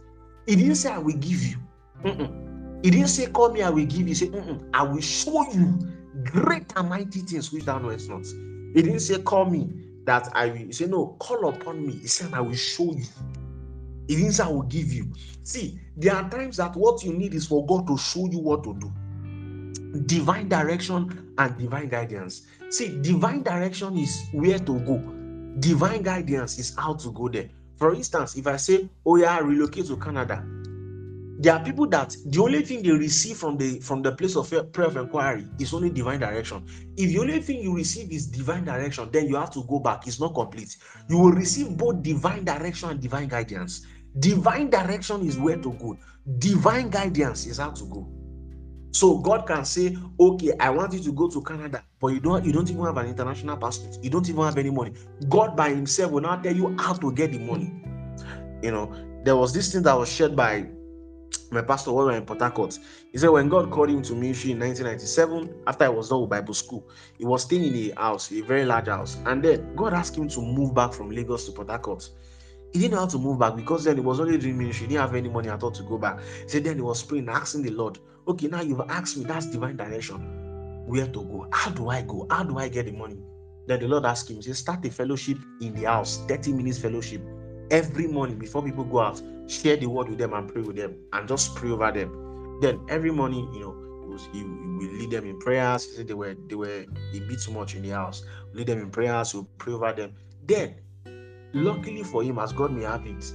[0.45, 1.57] He didn't say, I will give you.
[2.03, 2.48] Mm-mm.
[2.83, 4.07] He didn't say, Call me, I will give you.
[4.07, 4.61] He said.
[4.75, 5.79] I will show you
[6.25, 8.25] great and mighty things which thou knowest not.
[8.75, 9.71] He didn't say, Call me,
[10.05, 11.95] that I will say, No, call upon me.
[11.95, 13.05] He said, I will show you.
[14.09, 15.07] It means I will give you.
[15.43, 18.65] See, there are times that what you need is for God to show you what
[18.65, 20.01] to do.
[20.07, 22.47] Divine direction and divine guidance.
[22.71, 24.99] See, divine direction is where to go,
[25.61, 27.49] divine guidance is how to go there.
[27.77, 30.45] For instance, if I say, Oh, yeah, relocate to Canada,
[31.41, 34.51] there are people that the only thing they receive from the from the place of
[34.73, 36.67] prayer of inquiry is only divine direction.
[36.97, 40.09] If the only thing you receive is divine direction then you have to go back.
[40.09, 40.77] It's not complete.
[41.09, 43.87] You will receive both divine direction and divine guidance.
[44.19, 45.97] Divine direction is where to go.
[46.39, 48.09] Divine guidance is how to go.
[48.91, 52.45] So god can say okay i want you to go to canada but you don't
[52.45, 54.03] you don't even have an international passport.
[54.03, 54.93] You don't even have any money.
[55.29, 57.73] God by himself will not tell you how to get the money.
[58.61, 58.93] You know
[59.25, 60.67] there was this thing that was shared by
[61.51, 62.79] my pastor was in Port Harcourt.
[63.13, 66.31] He said when God called him to ministry in 1997, after I was done with
[66.31, 69.95] Bible school, he was staying in a house, a very large house, and then God
[69.95, 72.09] asked him to move back from Lagos to Port Harcourt.
[72.73, 74.87] He didn't know how to move back because then he was only doing ministry.
[74.87, 76.21] He didn't have any money at all to go back.
[76.47, 79.77] So then he was praying, asking the Lord, okay, now you've asked me, that's divine
[79.77, 80.85] direction.
[80.87, 81.49] Where to go?
[81.51, 82.27] How do I go?
[82.31, 83.19] How do I get the money?
[83.67, 86.79] Then the Lord asked him, he said, start a fellowship in the house, 30 minutes
[86.79, 87.23] fellowship.
[87.71, 90.97] Every morning before people go out, share the word with them and pray with them
[91.13, 92.59] and just pray over them.
[92.61, 93.75] Then every morning, you know,
[94.33, 95.85] he, will lead them in prayers.
[95.85, 96.85] He said they were they were
[97.15, 98.25] a bit too much in the house.
[98.53, 100.15] Lead them in prayers, will pray over them.
[100.47, 100.75] Then,
[101.53, 103.33] luckily for him, as God may have it,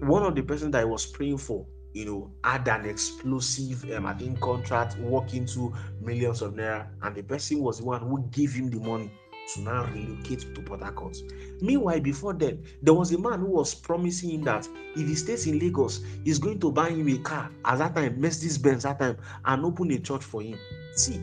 [0.00, 4.06] one of the person that I was praying for, you know, had an explosive, um,
[4.06, 8.26] I think, contract, walk into millions of naira, and the person was the one who
[8.30, 9.12] gave him the money
[9.52, 11.22] to now relocate to Port Harcourt.
[11.60, 15.46] Meanwhile, before then, there was a man who was promising him that if he stays
[15.46, 18.98] in Lagos, he's going to buy him a car at that time, Mercedes Benz at
[18.98, 20.58] that time, and open a church for him.
[20.96, 21.20] See,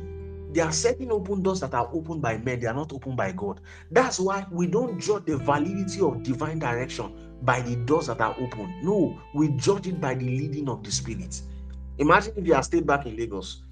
[0.52, 3.32] they are setting open doors that are opened by men, they are not opened by
[3.32, 3.62] God.
[3.90, 8.36] That's why we don't judge the validity of divine direction by the doors that are
[8.40, 8.74] open.
[8.84, 11.42] No, we judge it by the leading of the Spirit.
[11.98, 13.64] Imagine if you are stayed back in Lagos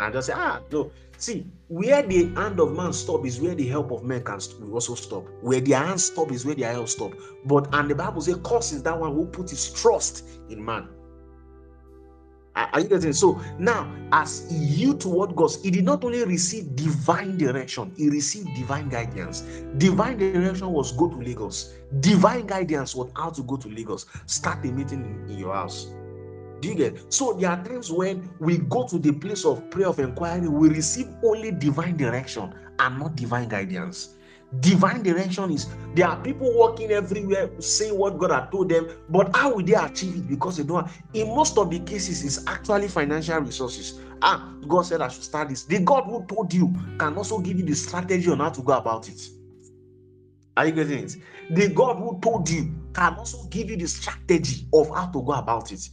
[0.00, 0.90] and just say, ah, no.
[1.18, 4.40] See, where the hand of man stop is where the help of men can
[4.72, 5.24] also stop.
[5.40, 7.12] Where their hand stop is where their help stop.
[7.44, 10.88] But and the Bible says, "Cause is that one who put his trust in man."
[12.54, 13.12] Are you getting?
[13.14, 18.48] So now, as he toward God, he did not only receive divine direction, he received
[18.54, 19.40] divine guidance.
[19.78, 21.74] Divine direction was go to Lagos.
[22.00, 24.06] Divine guidance was how to go to Lagos.
[24.26, 25.86] Start a meeting in, in your house.
[27.08, 30.68] So there are times when we go to the place of prayer of inquiry, we
[30.68, 34.14] receive only divine direction and not divine guidance.
[34.60, 39.34] Divine direction is there are people walking everywhere saying what God had told them, but
[39.34, 40.28] how will they achieve it?
[40.28, 40.86] Because they don't.
[41.14, 43.98] In most of the cases, it's actually financial resources.
[44.20, 45.64] Ah, God said I should start this.
[45.64, 48.74] The God who told you can also give you the strategy on how to go
[48.74, 49.20] about it.
[50.56, 51.16] Are you getting it?
[51.50, 55.32] The God who told you can also give you the strategy of how to go
[55.32, 55.88] about it.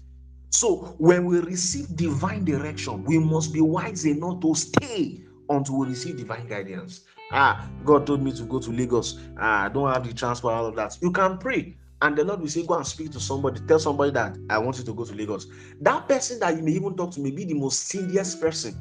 [0.52, 5.88] So when we receive divine direction, we must be wise enough to stay until we
[5.88, 7.02] receive divine guidance.
[7.32, 9.20] Ah, God told me to go to Lagos.
[9.38, 10.98] Ah, I don't have the transport, all of that.
[11.02, 11.78] You can pray.
[12.02, 13.60] And the Lord will say, Go and speak to somebody.
[13.68, 15.48] Tell somebody that I want you to go to Lagos.
[15.82, 18.76] That person that you may even talk to may be the most serious person.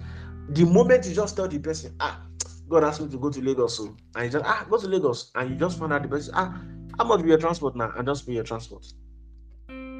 [0.50, 2.22] The moment you just tell the person, Ah,
[2.68, 3.76] God asked me to go to Lagos.
[3.76, 5.30] So, and you just, Ah, go to Lagos.
[5.34, 6.58] And you just find out the person, Ah,
[6.96, 7.92] how much be your transport now?
[7.96, 8.86] And just pay your transport.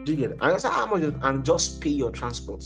[0.09, 0.39] Do you get it?
[0.41, 1.03] And I say, How much?
[1.03, 2.65] And just pay your transport.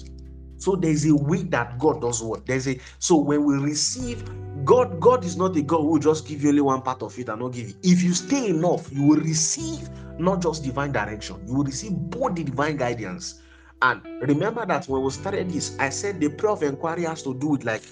[0.58, 4.24] So there's a way that God does what there's a so when we receive
[4.64, 7.18] God, God is not a God who will just give you only one part of
[7.18, 7.74] it and not give you.
[7.82, 12.36] If you stay enough, you will receive not just divine direction, you will receive both
[12.36, 13.40] the divine guidance.
[13.80, 17.34] And remember that when we started this, I said the prayer of inquiry has to
[17.34, 17.82] do with like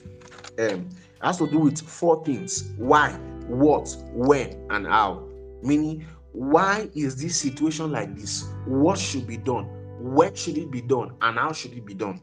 [0.60, 0.88] um
[1.22, 3.10] has to do with four things: why,
[3.48, 5.26] what, when, and how.
[5.60, 8.44] Meaning, why is this situation like this?
[8.66, 9.68] What should be done?
[10.00, 11.12] where should it be done?
[11.20, 12.20] And how should it be done?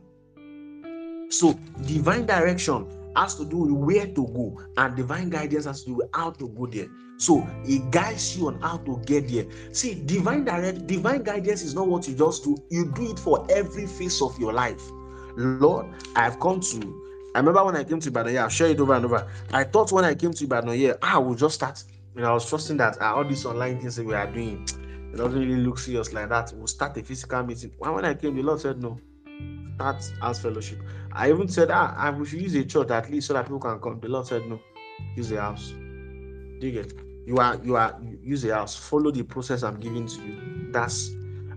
[1.30, 1.54] So,
[1.86, 5.96] divine direction has to do with where to go, and divine guidance has to do
[5.96, 6.88] with how to go there.
[7.20, 9.46] So it guides you on how to get there.
[9.74, 13.46] See, divine direct, divine guidance is not what you just do, you do it for
[13.50, 14.82] every phase of your life.
[15.36, 17.04] Lord, I've come to.
[17.36, 19.28] I remember when I came to Ibadan, yeah, I've it over and over.
[19.52, 21.84] I thought when I came to Ibadan, yeah, I will just start.
[22.18, 24.68] You know, I was trusting that uh, all these online things that we are doing,
[25.14, 26.52] it doesn't really look serious like that.
[26.56, 27.72] We'll start a physical meeting.
[27.78, 29.00] when I came, the Lord said, No,
[29.76, 30.80] start as fellowship.
[31.12, 33.60] I even said, ah, I, we should use a church at least so that people
[33.60, 34.00] can come.
[34.00, 34.60] The Lord said, no,
[35.16, 35.70] use the house.
[35.70, 36.94] Do you get?
[37.28, 38.76] You are, you are, use the house.
[38.76, 40.72] Follow the process I'm giving to you.
[40.72, 41.12] That's.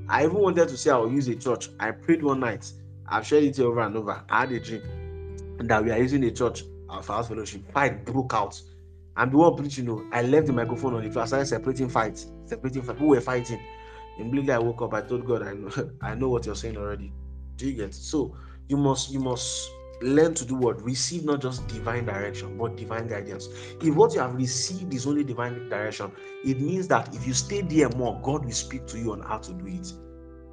[0.09, 1.71] I even wanted to say I'll use a church.
[1.79, 2.71] I prayed one night.
[3.07, 4.23] I've shared it over and over.
[4.29, 4.83] I had a dream
[5.59, 6.65] that we are using a church
[7.03, 7.73] for house fellowship.
[7.73, 8.61] Fight broke out.
[9.21, 11.25] And the one preaching, you know, I left the microphone on the floor.
[11.25, 12.99] I started separating fights, separating fights.
[12.99, 13.61] Who were fighting?
[14.19, 14.95] Immediately I woke up.
[14.95, 17.13] I told God, I know, I know what you're saying already.
[17.57, 17.93] Do you get?
[17.93, 18.35] So
[18.69, 23.07] you must, you must learn to do what receive not just divine direction but divine
[23.07, 23.51] guidance
[23.83, 26.11] if what you have received is only divine direction
[26.43, 29.37] it means that if you stay there more god will speak to you on how
[29.37, 29.93] to do it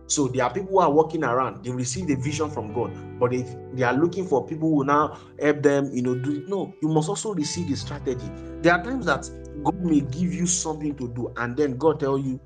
[0.08, 3.34] so there are people who are walking around they receive the vision from god but
[3.34, 6.88] if they are looking for people who now help them you know do no you
[6.88, 8.30] must also receive the strategy.
[8.62, 9.30] There are times that
[9.64, 12.40] god may give you something to do and then god tell you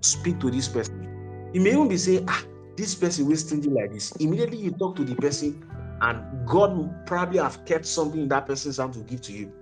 [0.00, 1.50] speak to this person.
[1.52, 2.44] You may even be saying ah
[2.76, 4.12] this person will stingy like this.
[4.16, 5.66] Immediately you talk to the person
[6.00, 9.52] and god probably have kept something in that person's hand to give to you.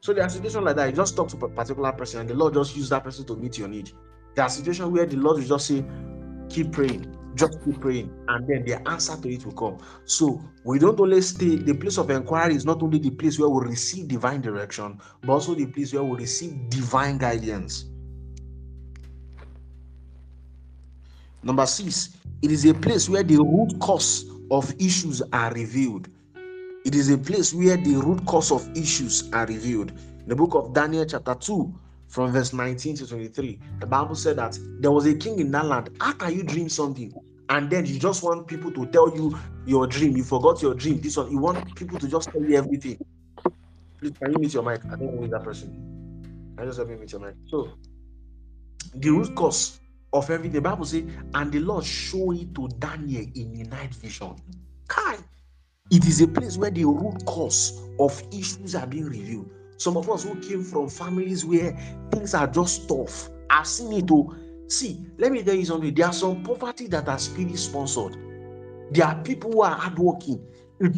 [0.00, 0.90] So there are situations like that.
[0.90, 3.36] You just talk to a particular person and the lord just use that person to
[3.36, 3.90] meet your need
[4.34, 5.84] there are situations where the lord will just say
[6.48, 10.78] keep praying just keep praying and then the answer to it will come so we
[10.78, 14.06] don't only stay the place of inquiry is not only the place where we receive
[14.08, 17.86] divine direction but also the place where we receive divine guidance
[21.42, 26.08] Number six, it is a place where the root cause of issues are revealed.
[26.84, 29.90] It is a place where the root cause of issues are revealed.
[29.90, 31.74] In the book of Daniel, chapter 2,
[32.12, 35.64] from verse 19 to 23, the Bible said that there was a king in that
[35.64, 35.88] land.
[35.98, 37.10] How can you dream something?
[37.48, 40.14] And then you just want people to tell you your dream.
[40.14, 41.00] You forgot your dream.
[41.00, 42.98] This one, you want people to just tell you everything.
[43.98, 44.84] Please, can you meet your mic?
[44.84, 46.54] I don't know that person.
[46.58, 47.34] I just have me meet your mic.
[47.46, 47.70] So,
[48.94, 49.80] the root cause
[50.12, 53.94] of everything, the Bible says, and the Lord showed it to Daniel in a night
[53.94, 54.36] vision.
[54.86, 55.16] Kai,
[55.90, 59.50] it is a place where the root cause of issues are being revealed.
[59.82, 61.76] Some of us who came from families where
[62.12, 64.06] things are just tough, I've seen it.
[64.06, 64.32] To
[64.68, 65.92] see, let me tell you something.
[65.92, 68.16] There are some poverty that are spirit sponsored.
[68.92, 70.40] There are people who are hardworking.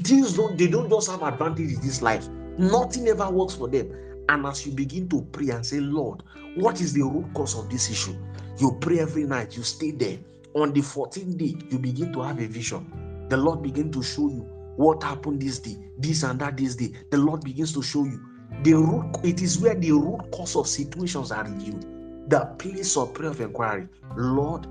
[0.03, 2.29] Things don't they don't just have advantage in this life.
[2.59, 3.90] Nothing ever works for them.
[4.29, 6.23] And as you begin to pray and say, Lord,
[6.57, 8.14] what is the root cause of this issue?
[8.59, 10.18] You pray every night, you stay there.
[10.53, 13.27] On the 14th day, you begin to have a vision.
[13.31, 16.92] The Lord begin to show you what happened this day, this and that this day.
[17.11, 18.20] The Lord begins to show you.
[18.62, 21.87] The root, it is where the root cause of situations are revealed.
[22.29, 23.88] The place of prayer of inquiry.
[24.17, 24.67] Lord,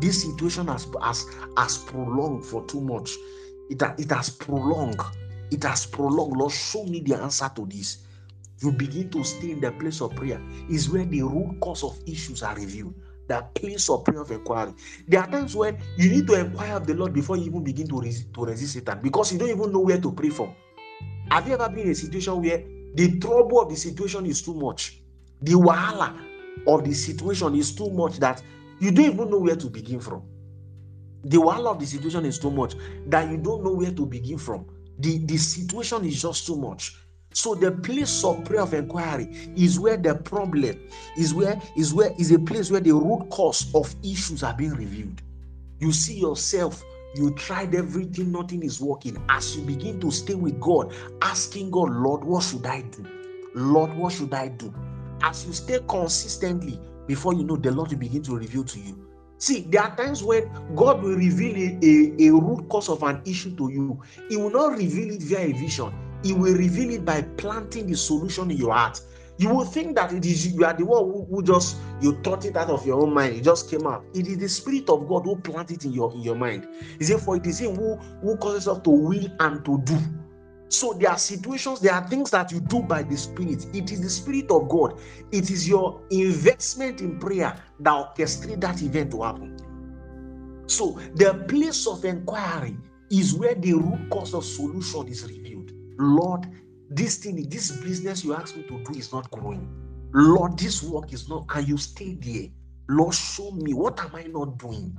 [0.00, 1.24] this situation has, has,
[1.56, 3.10] has prolonged for too much.
[3.70, 5.00] It, it has prolonged
[5.50, 6.36] it has prolonged.
[6.36, 7.98] Lord, show me the answer to this.
[8.60, 11.98] You begin to stay in the place of prayer, is where the root cause of
[12.06, 12.94] issues are revealed.
[13.28, 14.72] The place of prayer of inquiry.
[15.06, 17.86] There are times when you need to inquire of the Lord before you even begin
[17.88, 20.54] to resist, to resist Satan because you don't even know where to pray from.
[21.30, 24.54] Have you ever been in a situation where the trouble of the situation is too
[24.54, 25.00] much?
[25.42, 26.18] The wahala
[26.66, 28.42] of the situation is too much that
[28.80, 30.22] you don't even know where to begin from.
[31.24, 32.74] The wahala of the situation is too much
[33.06, 34.66] that you don't know where to begin from
[34.98, 36.96] the, the situation is just too much.
[37.32, 40.80] So the place of prayer of inquiry is where the problem
[41.16, 44.74] is where is where is a place where the root cause of issues are being
[44.74, 45.22] reviewed.
[45.78, 46.82] You see yourself,
[47.18, 49.22] you tried everything, nothing is working.
[49.28, 53.04] As you begin to stay with God, asking God, Lord, what should I do?
[53.54, 54.72] Lord, what should I do?
[55.22, 59.08] As you stay consistently, before you know, the Lord will begin to reveal to you
[59.40, 63.22] See, there are times when God will reveal a, a, a, root cause of an
[63.24, 64.02] issue to you.
[64.28, 65.92] He will not reveal it via a vision,
[66.24, 69.00] He will reveal it by planting the solution in your heart.
[69.38, 72.44] You will think that it is you are the one who, who just you thought
[72.44, 73.36] it out of your own mind.
[73.36, 74.04] It just came out.
[74.14, 76.66] It is the spirit of God who planted it in your in your mind.
[76.98, 79.98] He said, For it is Him who, who causes us to will and to do.
[80.70, 83.66] So there are situations, there are things that you do by the Spirit.
[83.74, 85.00] It is the Spirit of God.
[85.32, 89.56] It is your investment in prayer that orchestrates that event to happen.
[90.66, 92.76] So the place of inquiry
[93.10, 95.72] is where the root cause of solution is revealed.
[95.98, 96.46] Lord,
[96.90, 99.68] this thing, this business you asked me to do is not growing.
[100.12, 102.48] Lord, this work is not, and you stay there.
[102.88, 104.96] Lord, show me what am I not doing?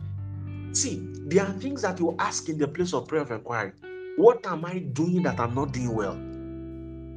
[0.73, 3.71] See, there are things that you ask in the place of prayer of inquiry
[4.17, 6.19] what am I doing that I'm not doing well?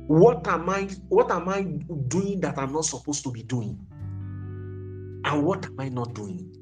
[0.06, 1.62] What am I what am I
[2.08, 3.78] doing that I'm not supposed to be doing?
[5.24, 6.54] And what am I not doing?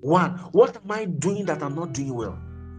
[0.00, 2.38] One, what am I doing that I'm not doing well?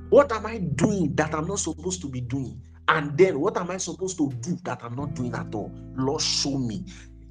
[0.10, 2.62] What am I doing that I'm not supposed to be doing?
[2.90, 5.72] And then what am I supposed to do that I'm not doing at all?
[5.96, 6.86] Lord, show me.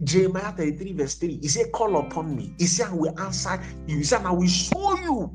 [0.04, 1.38] Jeremiah 33, verse 3.
[1.40, 2.54] He said, Call upon me.
[2.58, 3.96] He said, I will answer you.
[3.96, 5.34] He said, I will show you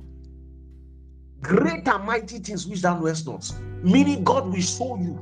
[1.42, 3.52] great and mighty things which thou knowest not.
[3.84, 5.20] Meaning, God will show you.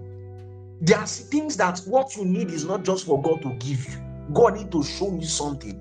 [0.81, 3.95] There are things that what you need is not just for God to give you.
[4.33, 5.79] God need to show you something.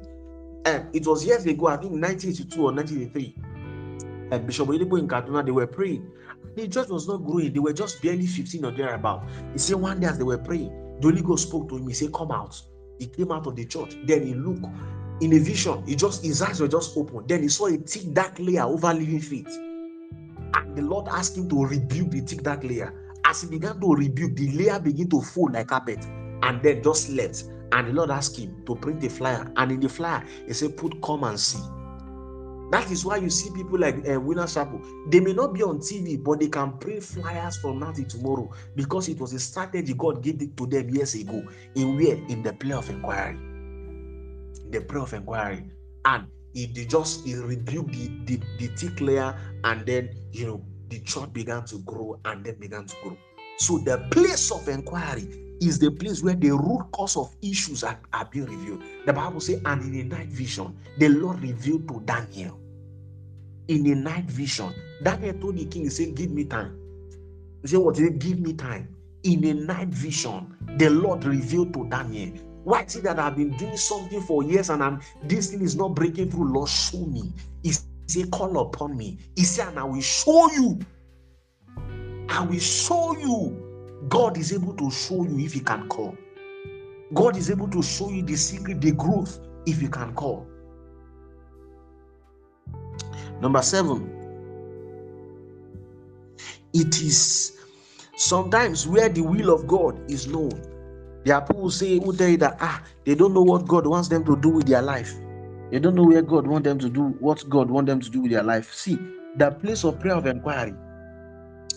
[0.64, 3.34] And it was years ago, I think 1982 or 1983.
[4.30, 6.10] And um, Bishop Oyedepo in Kaduna, they were praying.
[6.56, 7.52] The church was not growing.
[7.52, 9.28] They were just barely 15 or thereabout.
[9.52, 10.70] He said one day as they were praying,
[11.00, 11.86] the Holy Ghost spoke to him.
[11.86, 12.60] He said, Come out.
[12.98, 13.96] He came out of the church.
[14.06, 14.64] Then he looked
[15.20, 15.86] in a vision.
[15.86, 17.26] He just his eyes were just open.
[17.26, 19.48] Then he saw a thick dark layer over Living Faith.
[20.54, 22.92] And the Lord asked him to rebuke the thick dark layer.
[23.24, 26.04] As he began to rebuke, the layer began to fold like a carpet
[26.42, 27.44] and then just left.
[27.72, 29.52] And the Lord asked him to print a flyer.
[29.56, 31.58] And in the flyer, he said, Put come and see.
[32.70, 34.80] That is why you see people like uh, Winner Chapel.
[35.08, 38.50] They may not be on TV, but they can print flyers from now to tomorrow
[38.76, 41.42] because it was a strategy God gave it to them years ago.
[41.74, 42.16] In where?
[42.28, 43.38] In the prayer of inquiry.
[44.70, 45.64] The prayer of inquiry.
[46.04, 50.64] And he they just he rebuked the, the, the thick layer and then you know
[50.88, 53.16] the church began to grow and then began to grow
[53.58, 57.98] so the place of inquiry is the place where the root cause of issues are,
[58.12, 62.00] are being revealed the bible says and in a night vision the lord revealed to
[62.04, 62.58] daniel
[63.68, 66.78] in a night vision daniel told the king he said give me time
[67.62, 68.88] he said what he give me time
[69.24, 72.32] in a night vision the lord revealed to daniel
[72.64, 75.74] why is it that I've been doing something for years and I'm this thing is
[75.74, 76.52] not breaking through?
[76.52, 77.32] Lord, show me.
[77.64, 79.18] It's say, Call upon me.
[79.36, 80.78] He said, And I will show you.
[82.28, 83.67] I will show you.
[84.08, 86.16] God is able to show you if He can call.
[87.14, 90.46] God is able to show you the secret, the growth, if you can call.
[93.40, 94.10] Number seven,
[96.72, 97.58] it is
[98.16, 100.50] sometimes where the will of God is known.
[101.24, 103.86] There are people who say who tell you that ah they don't know what God
[103.86, 105.12] wants them to do with their life.
[105.70, 108.22] They don't know where God wants them to do what God wants them to do
[108.22, 108.72] with their life.
[108.72, 108.98] See,
[109.36, 110.74] the place of prayer of inquiry.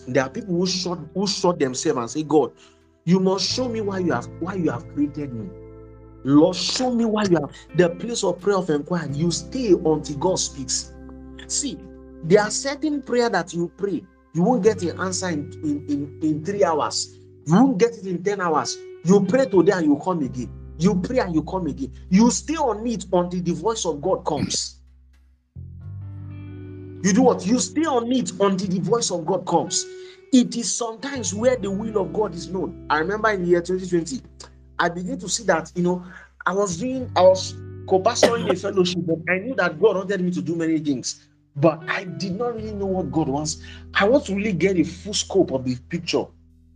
[0.08, 2.52] There are people who shut who shut themselves and say, God,
[3.04, 5.48] you must show me why you have why you have created me.
[6.24, 9.12] Lord, show me why you have the place of prayer of inquiry.
[9.12, 10.92] You stay until God speaks.
[11.48, 11.78] See,
[12.24, 16.18] there are certain prayer that you pray, you won't get an answer in, in, in,
[16.22, 17.18] in three hours.
[17.46, 18.78] You won't get it in 10 hours.
[19.04, 20.50] You pray today and you come again.
[20.78, 21.92] You pray and you come again.
[22.08, 24.80] You stay on it until the voice of God comes.
[27.02, 27.44] You do what?
[27.44, 29.84] You stay on it until the voice of God comes.
[30.32, 32.86] It is sometimes where the will of God is known.
[32.88, 34.22] I remember in the year 2020,
[34.78, 36.04] I began to see that, you know,
[36.46, 37.54] I was doing, I was
[37.88, 41.26] co-pastoring a fellowship, but I knew that God wanted me to do many things.
[41.56, 43.62] But I did not really know what God wants.
[43.94, 46.24] I want to really get a full scope of the picture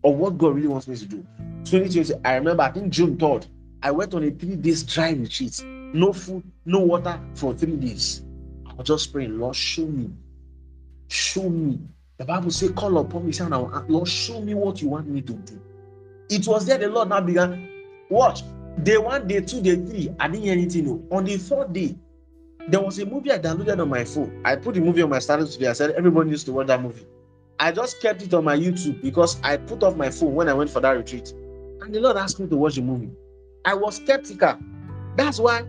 [0.04, 1.24] of what God really wants me to do.
[1.64, 3.46] 2020, I remember, I think June 3rd,
[3.82, 5.62] I went on a three days dry retreat.
[5.64, 8.25] No food, no water for three days.
[8.78, 10.10] I just praying, Lord, show me.
[11.08, 11.80] Show me.
[12.18, 15.32] The Bible says, call upon me, say, Lord, show me what you want me to
[15.34, 15.60] do.
[16.28, 17.68] It was there the Lord now began.
[18.10, 18.42] Watch.
[18.82, 20.10] Day one, day two, day three.
[20.18, 21.06] I didn't hear anything.
[21.10, 21.96] On the fourth day,
[22.68, 24.42] there was a movie I downloaded on my phone.
[24.44, 25.68] I put the movie on my status today.
[25.68, 27.06] I said everybody needs to watch that movie.
[27.58, 30.52] I just kept it on my YouTube because I put off my phone when I
[30.52, 31.32] went for that retreat.
[31.80, 33.10] And the Lord asked me to watch the movie.
[33.64, 34.58] I was skeptical.
[35.16, 35.62] That's why,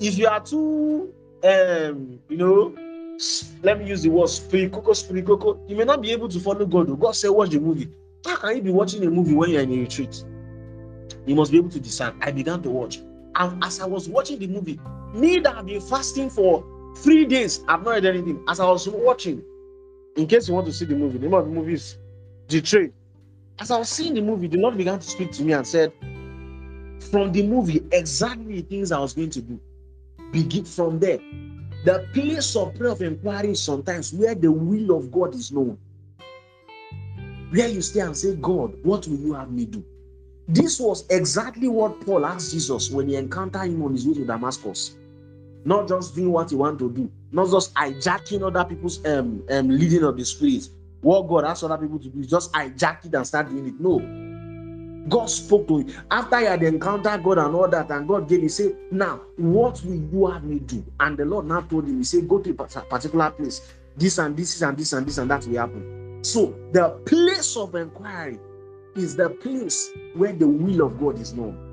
[0.00, 1.12] if you are too,
[1.44, 2.74] um, you know,
[3.62, 6.98] let me use the word spirikoko, spirikoko, you may not be able to follow God.
[7.00, 7.88] God said, watch the movie.
[8.24, 10.24] How can you be watching a movie when you're in a retreat?
[11.26, 12.18] You must be able to discern.
[12.22, 12.98] I began to watch.
[13.34, 14.80] And as I was watching the movie,
[15.14, 16.64] me that have been fasting for
[16.98, 18.44] three days, I've not heard anything.
[18.48, 19.42] As I was watching,
[20.16, 21.98] in case you want to see the movie, the name of the movie is
[22.48, 22.92] The Trade.
[23.60, 25.92] As I was seeing the movie, the Lord began to speak to me and said,
[27.10, 29.60] From the movie, exactly the things I was going to do.
[30.32, 31.18] Begin from there.
[31.84, 35.78] The place of prayer of inquiry is sometimes where the will of God is known.
[37.50, 39.84] Where you stay and say, God, what will you have me do?
[40.48, 44.24] This was exactly what Paul asked Jesus when he encountered him on his way to
[44.24, 44.96] Damascus.
[45.64, 49.68] Not just doing what he wanted to do, not just hijacking other people's um, um
[49.68, 50.68] leading of the spirit.
[51.00, 53.80] What God asked other people to do is just hijack it and start doing it.
[53.80, 53.98] No.
[55.08, 58.42] God spoke to him after he had encountered God and all that, and God gave
[58.42, 60.84] him, say, Now, what will you have me do?
[61.00, 63.60] And the Lord now told him, He said, Go to a particular place.
[63.96, 66.20] This and this and this and this and that will happen.
[66.22, 68.38] So, the place of inquiry
[68.96, 71.64] is the place where the will of God is known.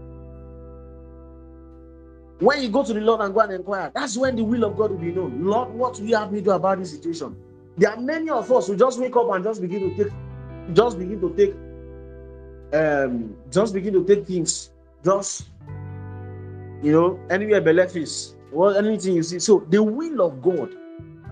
[2.39, 4.75] When you go to the Lord and go and inquire, that's when the will of
[4.75, 5.45] God will be known.
[5.45, 7.35] Lord, what will you have me do about this situation?
[7.77, 10.13] There are many of us who just wake up and just begin to take,
[10.73, 11.53] just begin to take,
[12.73, 14.71] um, just begin to take things,
[15.03, 15.49] just
[16.81, 19.39] you know, anywhere belief is, well, anything you see.
[19.39, 20.75] So the will of God,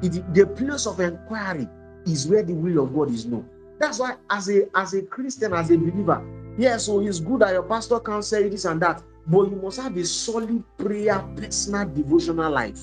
[0.02, 1.68] the place of inquiry
[2.06, 3.48] is where the will of God is known.
[3.80, 6.24] That's why, as a as a Christian, as a believer,
[6.58, 9.80] yes, so it's good that your pastor can say this and that, but you must
[9.80, 12.80] have a solid prayer, personal devotional life.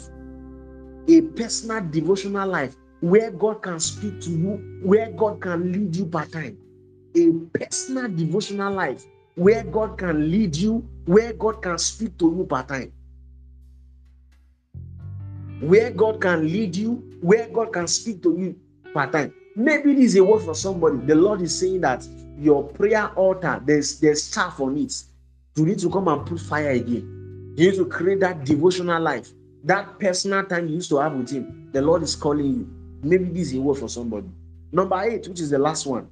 [1.09, 6.05] A personal devotional life where God can speak to you, where God can lead you
[6.05, 6.59] by time.
[7.17, 9.05] A personal devotional life
[9.35, 12.93] where God can lead you, where God can speak to you part time.
[15.61, 18.57] Where God can lead you, where God can speak to you
[18.93, 19.33] part time.
[19.57, 20.99] Maybe this is a word for somebody.
[20.99, 22.07] The Lord is saying that
[22.39, 25.03] your prayer altar, there's there's chaff on it.
[25.57, 27.55] You need to come and put fire again.
[27.57, 29.31] You need to create that devotional life,
[29.65, 31.69] that personal time you used to have with Him.
[31.73, 32.69] The Lord is calling you.
[33.03, 34.29] Maybe this is a word for somebody.
[34.73, 36.09] Number eight, which is the last one.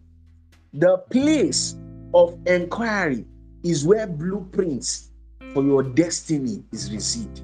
[0.74, 1.76] The place
[2.12, 3.24] of inquiry
[3.62, 5.10] is where blueprints
[5.54, 7.42] for your destiny is received.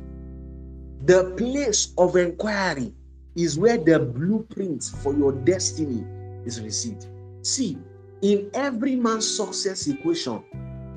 [1.06, 2.92] The place of inquiry
[3.34, 6.04] is where the blueprint for your destiny
[6.44, 7.06] is received.
[7.42, 7.78] See,
[8.20, 10.44] in every man's success equation,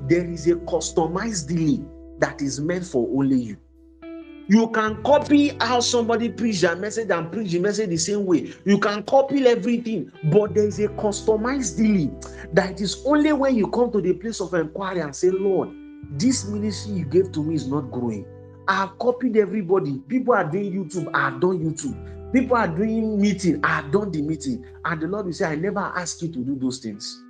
[0.06, 1.82] there is a customized delay
[2.18, 3.56] that is meant for only you.
[4.48, 8.52] You can copy how somebody preach a message and preach the message the same way.
[8.64, 12.10] You can copy everything, but there is a customized delay
[12.54, 15.68] that is only when you come to the place of inquiry and say, Lord,
[16.12, 18.26] this ministry you gave to me is not growing.
[18.66, 19.98] I have copied everybody.
[20.08, 21.10] People are doing YouTube.
[21.14, 23.60] I have done YouTube People are doing meeting.
[23.64, 24.64] I have done the meeting.
[24.84, 27.22] And the Lord will say, I never asked you to do those things.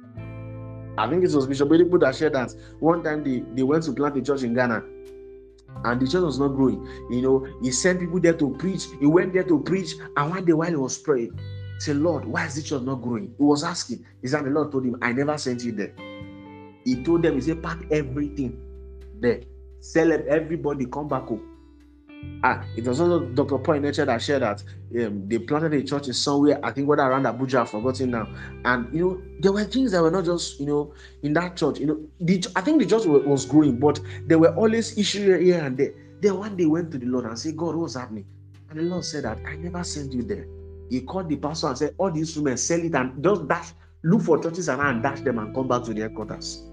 [0.99, 3.93] I think it was Bishop Oyedepo that shared that one time they, they went to
[3.93, 4.83] plant a church in Ghana
[5.85, 6.87] and the church was not growing.
[7.11, 8.87] You know, he sent people there to preach.
[8.99, 12.25] He went there to preach, and one day while he was praying, he said, Lord,
[12.25, 13.35] why is the church not growing?
[13.39, 14.05] He was asking.
[14.21, 15.95] He said, The Lord told him, I never sent you there.
[16.85, 18.61] He told them, He said, pack everything
[19.21, 19.41] there.
[19.81, 21.48] Sell it, everybody, come back home.
[22.43, 23.59] Ah, it was also Dr.
[23.59, 24.63] Paul Enenche that shared that
[25.01, 28.29] um, they planted a church in somewhere, I think whether around Abuja, I've forgotten now.
[28.65, 31.81] And you know, there were things that were not just you know in that church.
[31.81, 35.65] You know, the, I think the church was growing, but there were always issues here
[35.65, 35.93] and there.
[36.21, 38.27] Then one day went to the Lord and said, God, what's happening?
[38.71, 40.47] And the Lord said that I never sent you there.
[40.91, 44.23] He called the pastor and said, All these women sell it and just dash, look
[44.23, 46.65] for churches around and dash them and come back to their quarters.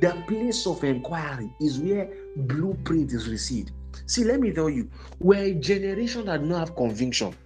[0.00, 3.72] The place of inquiry is where blueprint is received.
[4.08, 4.90] See, let me tell you,
[5.20, 7.36] we're a generation that don't have conviction.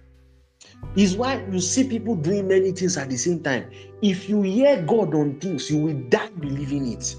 [0.95, 3.69] Is why you see people doing many things at the same time.
[4.01, 7.15] If you hear God on things, you will die believing it.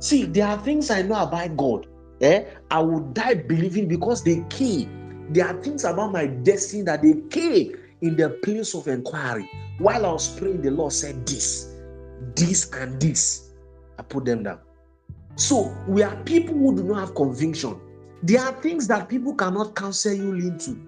[0.00, 1.86] See, there are things I know about God.
[2.20, 2.44] Eh?
[2.70, 5.30] I will die believing because they came.
[5.32, 9.48] There are things about my destiny that they came in the place of inquiry.
[9.78, 11.74] While I was praying, the Lord said this,
[12.36, 13.50] this, and this.
[13.98, 14.60] I put them down.
[15.36, 17.80] So we are people who do not have conviction.
[18.24, 20.80] There are things that people cannot counsel you into.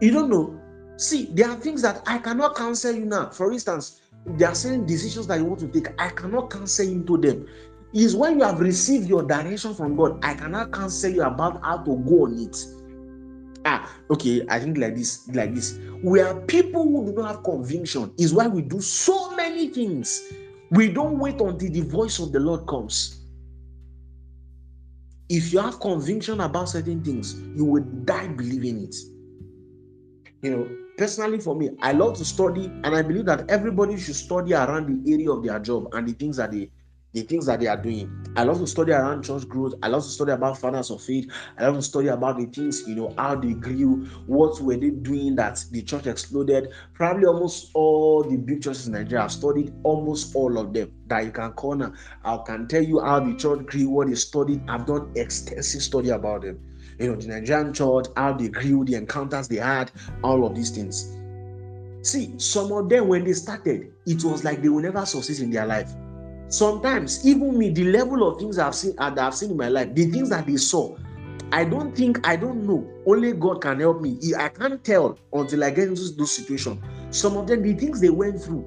[0.00, 0.60] You don't know.
[0.96, 3.30] See, there are things that I cannot counsel you now.
[3.30, 5.88] For instance, there are certain decisions that you want to take.
[6.00, 7.48] I cannot counsel into them.
[7.92, 11.78] Is when you have received your direction from God, I cannot counsel you about how
[11.78, 12.56] to go on it.
[13.64, 15.80] Ah, okay, I think like this, like this.
[16.04, 20.32] We are people who do not have conviction, is why we do so many things.
[20.70, 23.17] We don't wait until the voice of the Lord comes
[25.28, 28.96] if you have conviction about certain things, you will die believing it.
[30.42, 34.14] You know, personally for me, I love to study, and I believe that everybody should
[34.14, 36.70] study around the area of their job and the things that they
[37.12, 38.10] the things that they are doing.
[38.36, 39.74] I love to study around church growth.
[39.82, 41.30] I love to study about fathers of faith.
[41.58, 44.90] I love to study about the things, you know, how they grew, what were they
[44.90, 46.72] doing that the church exploded.
[46.92, 49.24] Probably almost all the big churches in Nigeria.
[49.24, 51.94] I've studied almost all of them that you can corner.
[52.24, 54.62] I can tell you how the church grew, what they studied.
[54.68, 56.60] I've done extensive study about them.
[56.98, 59.90] You know, the Nigerian church, how they grew, the encounters they had,
[60.22, 61.14] all of these things.
[62.02, 65.50] See, some of them when they started, it was like they will never succeed in
[65.50, 65.92] their life
[66.48, 69.94] sometimes even me the level of things i've seen that i've seen in my life
[69.94, 70.96] the things that they saw
[71.52, 72.86] i don't think i don't know.
[73.06, 74.18] Only god can help me.
[74.36, 76.80] I can't tell until i get into those situations
[77.10, 78.64] some of them the things they went through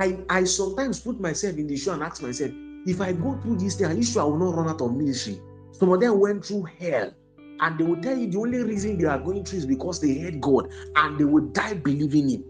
[0.00, 2.50] i i sometimes put myself in the shoe and ask myself
[2.86, 5.40] if i go through this thing you sure i will not run out of ministry.
[5.72, 7.12] Some of them went through hell
[7.60, 10.14] and they will tell you the only reason they are going through is because they
[10.14, 12.44] hate god and they will die believing him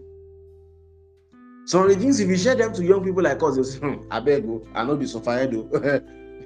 [1.67, 3.95] some of the things, if you share them to young people like us, say, hmm,
[4.09, 5.69] I beg you, I know be so though.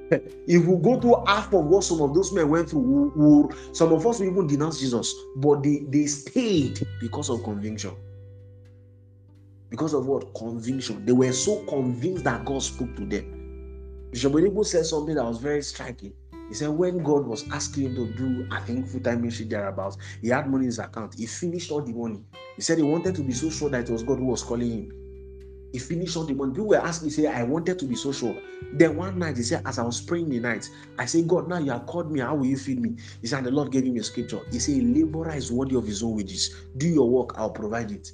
[0.09, 3.55] if we go through half of what some of those men went through, we, we,
[3.72, 7.95] some of us will even denounce Jesus, but they, they stayed because of conviction.
[9.69, 10.34] Because of what?
[10.34, 11.05] Conviction.
[11.05, 14.09] They were so convinced that God spoke to them.
[14.11, 16.13] Bishop Oyedepo said something that was very striking.
[16.49, 20.30] He said when God was asking him to do, I think full-time ministry thereabouts, he
[20.30, 21.13] had money in his account.
[21.13, 22.22] He finished all the money.
[22.55, 24.72] He said he wanted to be so sure that it was God who was calling
[24.72, 25.00] him.
[25.72, 26.51] He finished on the money.
[26.51, 28.36] People were asking me, say, I wanted to be social.
[28.74, 31.59] Then one night, he said, as I was praying the night, I said, God, now
[31.59, 32.19] you have called me.
[32.19, 32.97] How will you feed me?
[33.22, 34.41] He said, the Lord gave him a scripture.
[34.51, 36.55] He said, a laborer is worthy of his own wages.
[36.78, 38.11] Do your work, I'll provide it.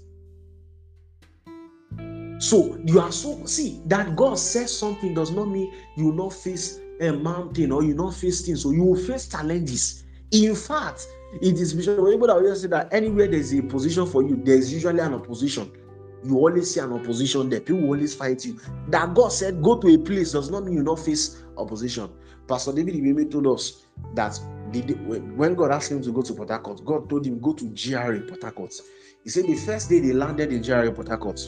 [2.40, 6.34] So you are so see that God says something does not mean you will not
[6.34, 8.62] face a mountain or you will not face things.
[8.62, 10.04] So you will face challenges.
[10.32, 11.08] In fact,
[11.42, 15.00] it is Bishop that will say that anywhere there's a position for you, there's usually
[15.00, 15.72] an opposition
[16.24, 17.60] you always see an opposition there.
[17.62, 18.60] People always fight you.
[18.90, 22.10] That God said, go to a place does not mean you not face opposition.
[22.48, 24.40] Pastor David Ibiyeomie told us that
[25.06, 28.22] when God asked him to go to Port Harcourt, God told him, go to GRA
[28.22, 28.74] Port Harcourt.
[29.24, 31.40] He said the first day they landed in GRA Port Harcourt,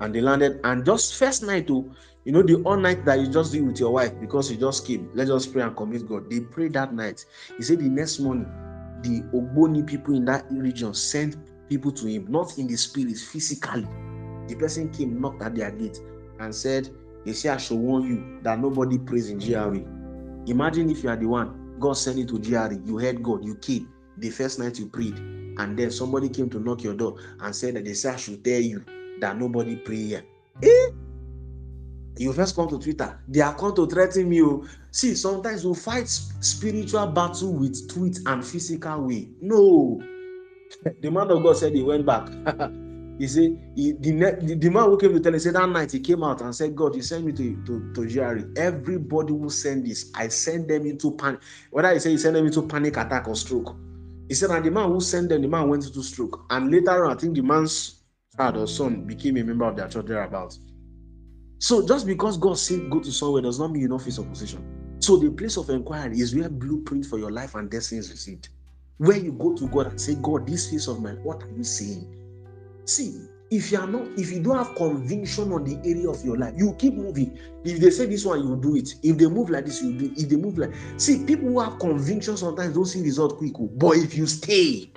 [0.00, 3.20] and they landed, and just first night, too, oh, you know, the all night that
[3.20, 6.08] you just do with your wife because you just came, let's just pray and commit
[6.08, 6.30] God.
[6.30, 7.24] They prayed that night.
[7.56, 8.46] He said the next morning,
[9.02, 11.36] the Ogboni people in that region sent
[11.68, 13.86] people to him, not in the spirit, physically.
[14.48, 16.00] The person came, knocked at their gate,
[16.40, 16.90] and said,
[17.24, 19.82] They say, I should warn you that nobody prays in GRA.
[20.46, 23.54] Imagine if you are the one, God sent you to GRA, you heard God, you
[23.56, 23.88] came
[24.18, 27.74] the first night you prayed, and then somebody came to knock your door and said
[27.74, 28.84] that they say, I should tell you
[29.20, 30.24] that nobody pray here.
[30.62, 30.90] Eh?
[32.16, 34.40] You first come to Twitter, they are come to threaten me.
[34.42, 34.64] Oh.
[34.92, 39.30] See, sometimes we fight spiritual battle with tweet and physical way.
[39.40, 40.00] No,
[41.00, 42.28] the man of God said he went back.
[43.18, 45.92] he said he, the, the, the man who came to tell him said that night
[45.92, 48.44] he came out and said, God, you sent me to, to, to GRA.
[48.56, 51.40] Everybody who send this, I send them into panic.
[51.70, 53.76] Whether he said he sent them into panic attack or stroke.
[54.28, 56.46] He said, and the man who sent them, the man went into stroke.
[56.50, 58.00] And later on, I think the man's
[58.36, 60.60] child or son became a member of their church thereabouts.
[61.58, 64.96] So just because God said go to somewhere does not mean you don't face opposition.
[64.98, 68.48] So the place of inquiry is where blueprint for your life and destiny is received.
[68.98, 71.64] Where you go to God and say, God, this face of mine, what are you
[71.64, 72.06] saying?
[72.84, 76.36] See, if you are not, if you don't have conviction on the area of your
[76.36, 77.38] life, you keep moving.
[77.64, 78.94] If they say this one, you do it.
[79.02, 80.18] If they move like this, you do it.
[80.18, 83.54] If they move like see, people who have conviction sometimes don't see result quick.
[83.58, 83.70] Oh.
[83.74, 84.90] But if you stay,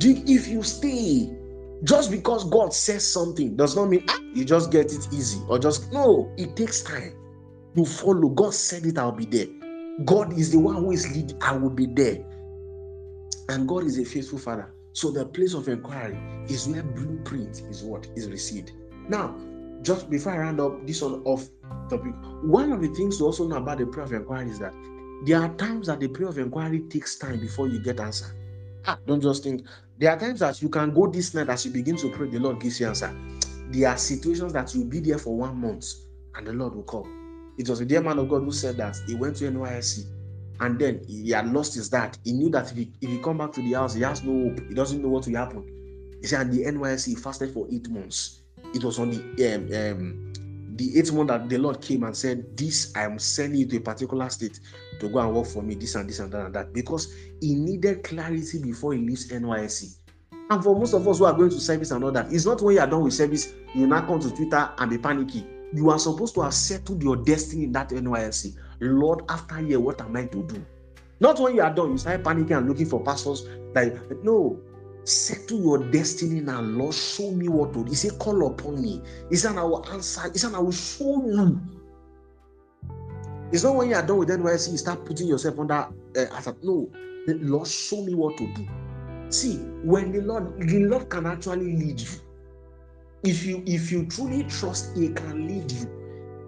[0.00, 1.30] if you stay,
[1.84, 5.58] just because God says something does not mean ah, you just get it easy or
[5.58, 7.14] just no, it takes time.
[7.74, 8.28] You follow.
[8.28, 9.61] God said it, I'll be there.
[10.04, 12.24] God is the one who is leading, I will be there.
[13.48, 14.72] And God is a faithful father.
[14.94, 16.18] So the place of inquiry
[16.48, 18.72] is where blueprint is what is received.
[19.08, 19.36] Now,
[19.82, 21.48] just before I round up this one off
[21.88, 24.72] topic, one of the things to also know about the prayer of inquiry is that
[25.24, 28.26] there are times that the prayer of inquiry takes time before you get answer.
[28.86, 29.66] Ah, don't just think
[29.98, 32.38] there are times that you can go this night as you begin to pray, the
[32.38, 33.14] Lord gives you answer.
[33.70, 35.86] There are situations that you'll be there for one month
[36.34, 37.21] and the Lord will come.
[37.58, 40.06] It was a dear man of God who said that he went to NYSC
[40.60, 42.16] and then he had lost his dad.
[42.24, 44.48] He knew that if he, if he come back to the house, he has no
[44.48, 44.60] hope.
[44.68, 45.66] He doesn't know what will happen.
[46.20, 48.42] He said, and the NYSC fasted for eight months.
[48.74, 50.32] It was on the um, um,
[50.76, 53.76] the eighth month that the Lord came and said, This I am sending you to
[53.78, 54.60] a particular state
[55.00, 56.72] to go and work for me, this and this and that and that.
[56.72, 59.96] Because he needed clarity before he leaves NYSC.
[60.50, 62.62] And for most of us who are going to service and all that, it's not
[62.62, 65.46] when you are done with service, you now come to Twitter and be panicky.
[65.74, 68.54] You are supposed to have settled your destiny in that NYSC.
[68.80, 70.64] Lord, after year, what am I to do?
[71.20, 73.46] Not when you are done, you start panicking and looking for pastors.
[73.74, 74.58] Like, no,
[75.04, 76.60] settle your destiny now.
[76.60, 77.90] Lord, show me what to do.
[77.90, 79.00] He said, Call upon me.
[79.30, 80.30] He said, I will answer.
[80.32, 81.60] He said, I will show you.
[83.52, 85.88] It's not when you are done with NYSC, you start putting yourself under.
[86.16, 86.90] Uh, no,
[87.26, 88.66] Lord, show me what to do.
[89.28, 92.08] See, when the Lord, the Lord can actually lead you.
[93.24, 95.88] If you if you truly trust, He can lead you.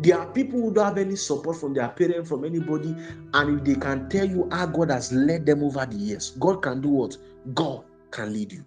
[0.00, 2.96] There are people who don't have any support from their parents, from anybody,
[3.32, 6.62] and if they can tell you how God has led them over the years, God
[6.62, 7.16] can do what?
[7.54, 8.64] God can lead you.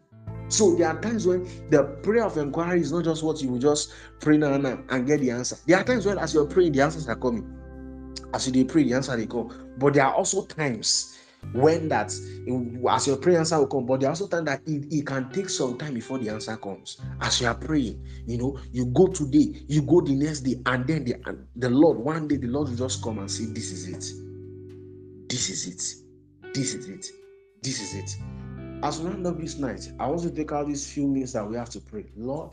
[0.49, 3.59] So there are times when the prayer of inquiry is not just what you will
[3.59, 5.57] just pray now and get the answer.
[5.65, 7.53] There are times when as you're praying, the answers are coming.
[8.33, 9.73] As you pray, the answer they come.
[9.77, 11.16] But there are also times
[11.53, 12.07] when that
[12.89, 15.49] as your prayer answer will come but there also times that it, it can take
[15.49, 17.01] some time before the answer comes.
[17.21, 20.85] As you are praying you know you go today you go the next day and
[20.87, 21.15] then the,
[21.55, 25.29] the lord one day the lord will just come and say this is it.
[25.29, 26.53] This is it.
[26.53, 27.05] This is it.
[27.61, 28.17] This is it.
[28.83, 31.47] As we round up this night i want to take out these few minutes that
[31.47, 32.05] we have to pray.
[32.15, 32.51] Lord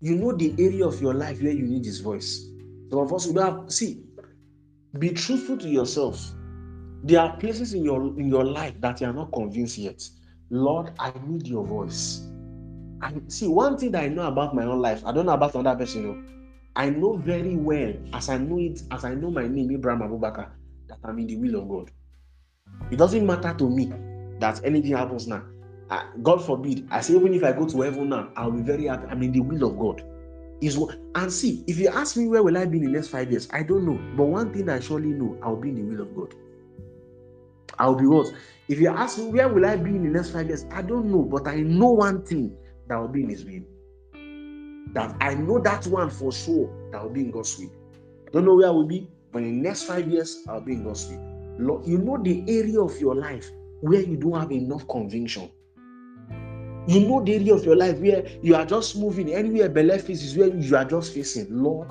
[0.00, 2.46] you know the area of your life where you need his voice.
[2.90, 4.02] Some of us will have see
[4.98, 6.32] be truthful to yourself
[7.02, 10.02] there are places in your in your life that you are not convinced yet.
[10.50, 12.26] Lord, I need your voice.
[13.02, 15.54] And see, one thing that I know about my own life, I don't know about
[15.54, 16.02] another person.
[16.02, 16.22] You know,
[16.76, 20.50] I know very well, as I know it, as I know my name, Abraham Abubakar,
[20.88, 21.90] that I'm in the will of God.
[22.90, 23.92] It doesn't matter to me
[24.40, 25.42] that anything happens now.
[25.88, 28.86] Uh, God forbid, I say, even if I go to heaven now, I'll be very
[28.86, 29.06] happy.
[29.08, 30.04] I'm in the will of God.
[30.60, 30.78] Is
[31.14, 33.48] and see, if you ask me where will I be in the next five years,
[33.50, 33.98] I don't know.
[34.16, 36.34] But one thing I surely know, I'll be in the will of God.
[37.80, 38.30] I'll be what?
[38.68, 41.10] If you ask me where will I be in the next five years, I don't
[41.10, 42.54] know, but I know one thing
[42.88, 43.62] that will be in His will.
[44.92, 47.70] That I know that one for sure that will be in God's will.
[48.32, 50.84] Don't know where I will be, but in the next five years, I'll be in
[50.84, 51.56] God's will.
[51.58, 53.50] Lord, you know the area of your life
[53.80, 55.50] where you don't have enough conviction.
[56.86, 60.36] You know the area of your life where you are just moving anywhere below is
[60.36, 61.46] where you are just facing.
[61.50, 61.88] Lord,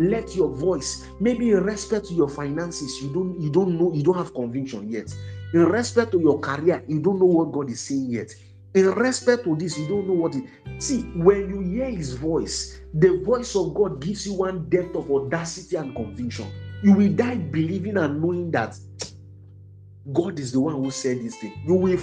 [0.00, 4.02] let your voice maybe in respect to your finances you don't you don't know you
[4.02, 5.14] don't have conviction yet.
[5.52, 8.34] In respect to your career you don't know what god is saying yet.
[8.72, 10.44] In respect to this you don't know what it
[10.78, 15.10] see when you hear his voice the voice of god gives you one depth of
[15.10, 16.46] audacity and conviction.
[16.82, 18.78] You will die believing and knowing that
[20.14, 21.52] god is the one who said this thing.
[21.66, 22.00] You will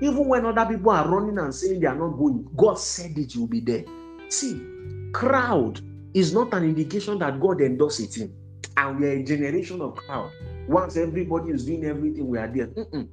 [0.00, 3.34] even when other people are running and saying they are not going god said it
[3.34, 3.84] you'll be there.
[4.30, 4.58] See
[5.12, 5.82] crowd
[6.14, 8.30] is not an indication that God endorses it.
[8.76, 10.30] And we are a generation of crowd.
[10.68, 12.68] Once everybody is doing everything, we are there.
[12.68, 13.08] Mm-mm.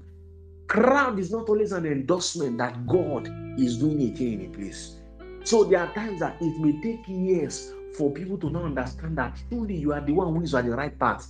[0.67, 3.27] Crowd is not always an endorsement that God
[3.59, 4.95] is doing a thing in a place.
[5.43, 9.37] So there are times that it may take years for people to not understand that
[9.49, 11.27] truly you are the one who is on the right path.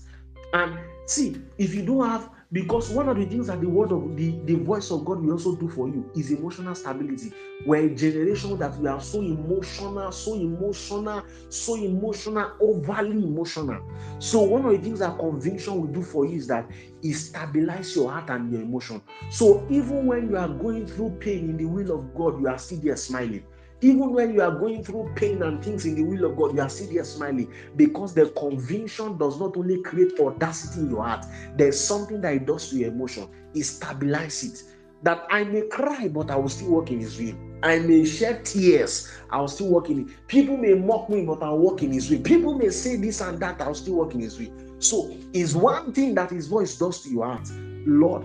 [0.53, 4.18] And see, if you don't have Because one of the things that the word of
[4.18, 7.32] the, the voice of God will also do for you is emotional stability.
[7.66, 13.82] We're a generation that we are so emotional, so emotional, so emotional, overly emotional.
[14.20, 16.70] So one of the things that conviction will do for you is that
[17.02, 19.02] it stabilizes your heart and your emotion.
[19.30, 22.58] So even when you are going through pain in the will of God, you are
[22.58, 23.45] still there smiling.
[23.84, 26.61] Even when you are going through pain and things in the will of God, you
[26.61, 31.25] are still there smiling because the conviction does not only create audacity in your heart,
[31.57, 33.27] there's something that it does to your emotion.
[33.55, 34.63] It stabilizes it.
[35.03, 37.34] That I may cry, but I will still walk in His will.
[37.63, 40.27] I may shed tears, I will still walk in it.
[40.27, 42.21] People may mock me, but I'll walk in His will.
[42.21, 44.51] People may say this and that, I'll still walk in His will.
[44.77, 47.49] So, it's one thing that His voice does to your heart,
[47.88, 48.23] Lord,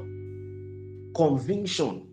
[1.15, 2.07] conviction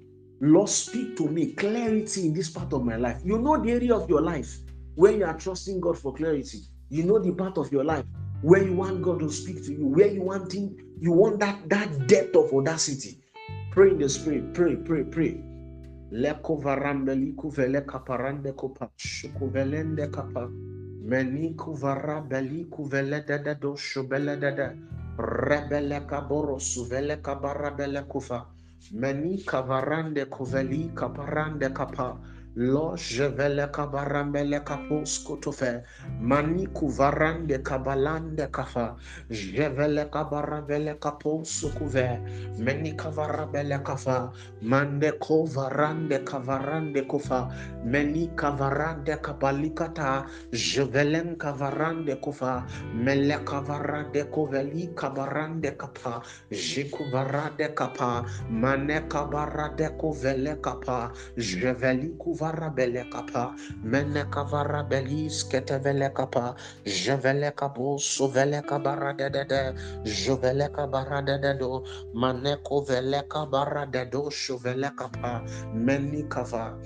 [0.46, 3.22] Lord, speak to me clarity in this part of my life.
[3.24, 4.58] You know the area of your life
[4.96, 6.60] where you are trusting God for clarity.
[6.90, 8.04] You know the part of your life
[8.42, 11.70] where you want God to speak to you, where you want him, you want that
[11.70, 13.20] that depth of audacity.
[13.72, 14.54] Pray in the spirit.
[14.54, 15.40] Pray, pray, pray.
[16.12, 20.50] Leko varambeli kuvele kaparande kopa shukuvelende kapa
[21.06, 24.76] meni kuvara beli kuvele dada do shubele dada
[25.18, 28.46] rebele kaboro suvele kabara bele kufa
[28.92, 32.33] Meni kavarande koveli kaparande kapa.
[32.56, 35.82] Lo jevele kabarambele kapos kotofe.
[36.22, 38.96] Mani kuvarande kabalande kafa.
[39.30, 42.20] Jevele kabaravele kapos kuve.
[42.60, 44.32] Meni kavarabele kafa.
[44.62, 47.50] Mande kovarande kavarande kofa.
[47.86, 50.28] Meni kavarande kabalikata.
[50.52, 52.68] Jevelen kavarande kofa.
[52.94, 56.22] Mele kavarande koveli kabarande kapa.
[56.52, 58.26] Jikuvarande kapa.
[58.52, 61.12] Mane kabarade kovele kapa.
[61.36, 63.56] Jeveli kuvara bele kapa.
[63.84, 66.56] Mene kavara belis ketevele kapa.
[66.86, 69.74] Jevele kapo sovele kabara de de de.
[70.04, 71.84] Jovele kabara de de do.
[72.14, 75.44] Mane kovele kabara de do shovele kapa.
[75.74, 76.78] Meni kava.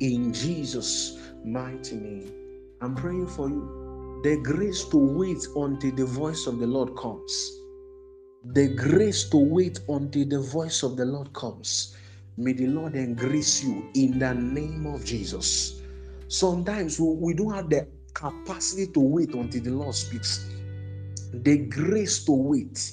[0.00, 2.32] In Jesus' mighty name.
[2.80, 4.20] I'm praying for you.
[4.24, 7.52] The grace to wait until the voice of the Lord comes
[8.54, 11.96] the grace to wait until the voice of the Lord comes.
[12.38, 15.80] May the Lord increase you in the name of Jesus.
[16.28, 20.50] Sometimes we don't have the capacity to wait until the Lord speaks.
[21.32, 22.92] The grace to wait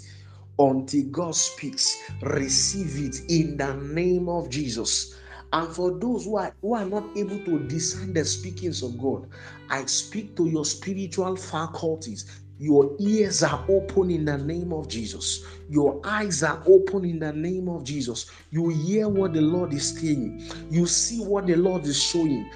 [0.57, 5.19] until God speaks, receive it in the name of Jesus.
[5.51, 9.27] And for those who are, who are not able to discern the speakings of God,
[9.69, 15.43] I speak to your spiritual faculties your ears are open in the name of Jesus.
[15.69, 18.29] Your eyes are open in the name of Jesus.
[18.51, 20.49] You hear what the Lord is saying.
[20.69, 22.49] You see what the Lord is showing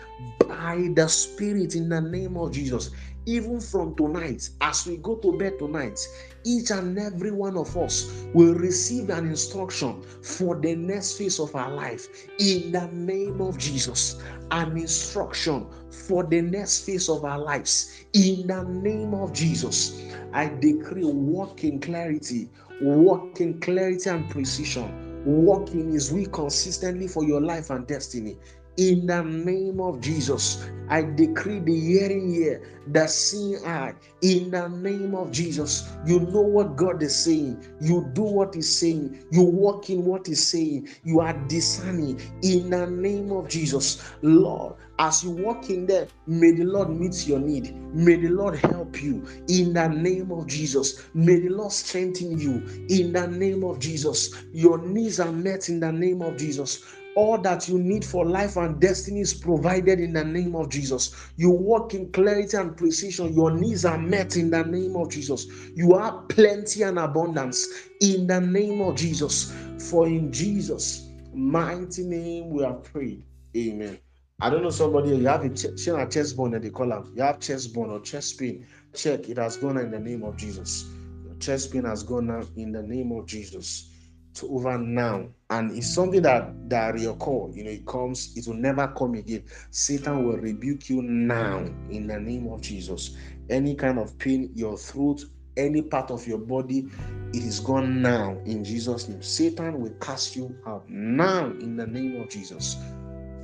[0.48, 2.91] by the Spirit in the name of Jesus.
[3.26, 6.00] Even from tonight, as we go to bed tonight,
[6.48, 11.54] each and every one of us will receive an instruction for the next phase of
[11.56, 12.08] our life
[12.39, 14.22] in the name of Jesus.
[14.52, 20.02] An instruction for the next phase of our lives in the name of Jesus.
[20.32, 22.50] I decree walk in clarity,
[22.82, 28.38] walk in clarity and precision, walk in His will consistently for your life and destiny
[28.78, 32.62] in the name of Jesus, I decree the hearing ear,
[32.92, 33.96] the seeing eye.
[34.22, 37.66] In the name of Jesus, you know what God is saying.
[37.82, 39.26] You do what He's saying.
[39.32, 40.90] You walk in what He's saying.
[41.04, 42.22] You are discerning.
[42.44, 47.28] In the name of Jesus, Lord, as you walk in there, may the Lord meet
[47.28, 47.76] your need.
[47.94, 49.26] May the Lord help you.
[49.50, 52.64] In the name of Jesus, may the Lord strengthen you.
[52.90, 55.68] In the name of Jesus, your needs are met.
[55.68, 56.84] In the name of Jesus
[57.18, 61.32] all that you need for life and destiny is provided in the name of Jesus.
[61.36, 63.34] You walk in clarity and precision.
[63.34, 65.47] Your needs are met in the name of Jesus.
[65.76, 67.68] You have plenty and abundance
[68.01, 69.51] in the name of Jesus.
[69.89, 73.24] For in Jesus' mighty name we have prayed.
[73.57, 73.97] Amen.
[74.39, 77.11] I don't know somebody, you have a, ch- a chest bone that they call them.
[77.15, 78.68] You have chest bone or chest pain.
[78.93, 80.86] Check, it has gone in the name of Jesus.
[81.26, 83.89] Your chest pain has gone now in the name of Jesus
[84.38, 85.28] to over now.
[85.50, 89.44] And it's something that that reoccur you know it comes it will never come again.
[89.72, 91.60] Satan will rebuke you now
[91.90, 93.16] in the name of jesus.
[93.50, 95.24] Any kind of pain your throat
[95.56, 96.88] any part of your body
[97.34, 99.22] it is gone now in jesus name.
[99.22, 102.78] Satan will cast you out now in the name of jesus.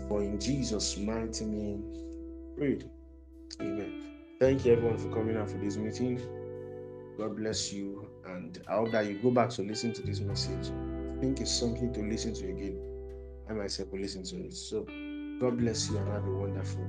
[0.07, 1.83] For in jesus mighty name
[2.57, 2.79] pray.
[3.61, 4.19] Amen.
[4.39, 6.21] Thank you everyone for coming out for this meeting.
[7.17, 10.71] God bless you and I hope that you go back to listen to this message.
[11.17, 12.79] I think it's something to listen to again.
[13.49, 14.53] I myself will listen to it.
[14.53, 14.83] So
[15.39, 16.87] God bless you and have a wonderful.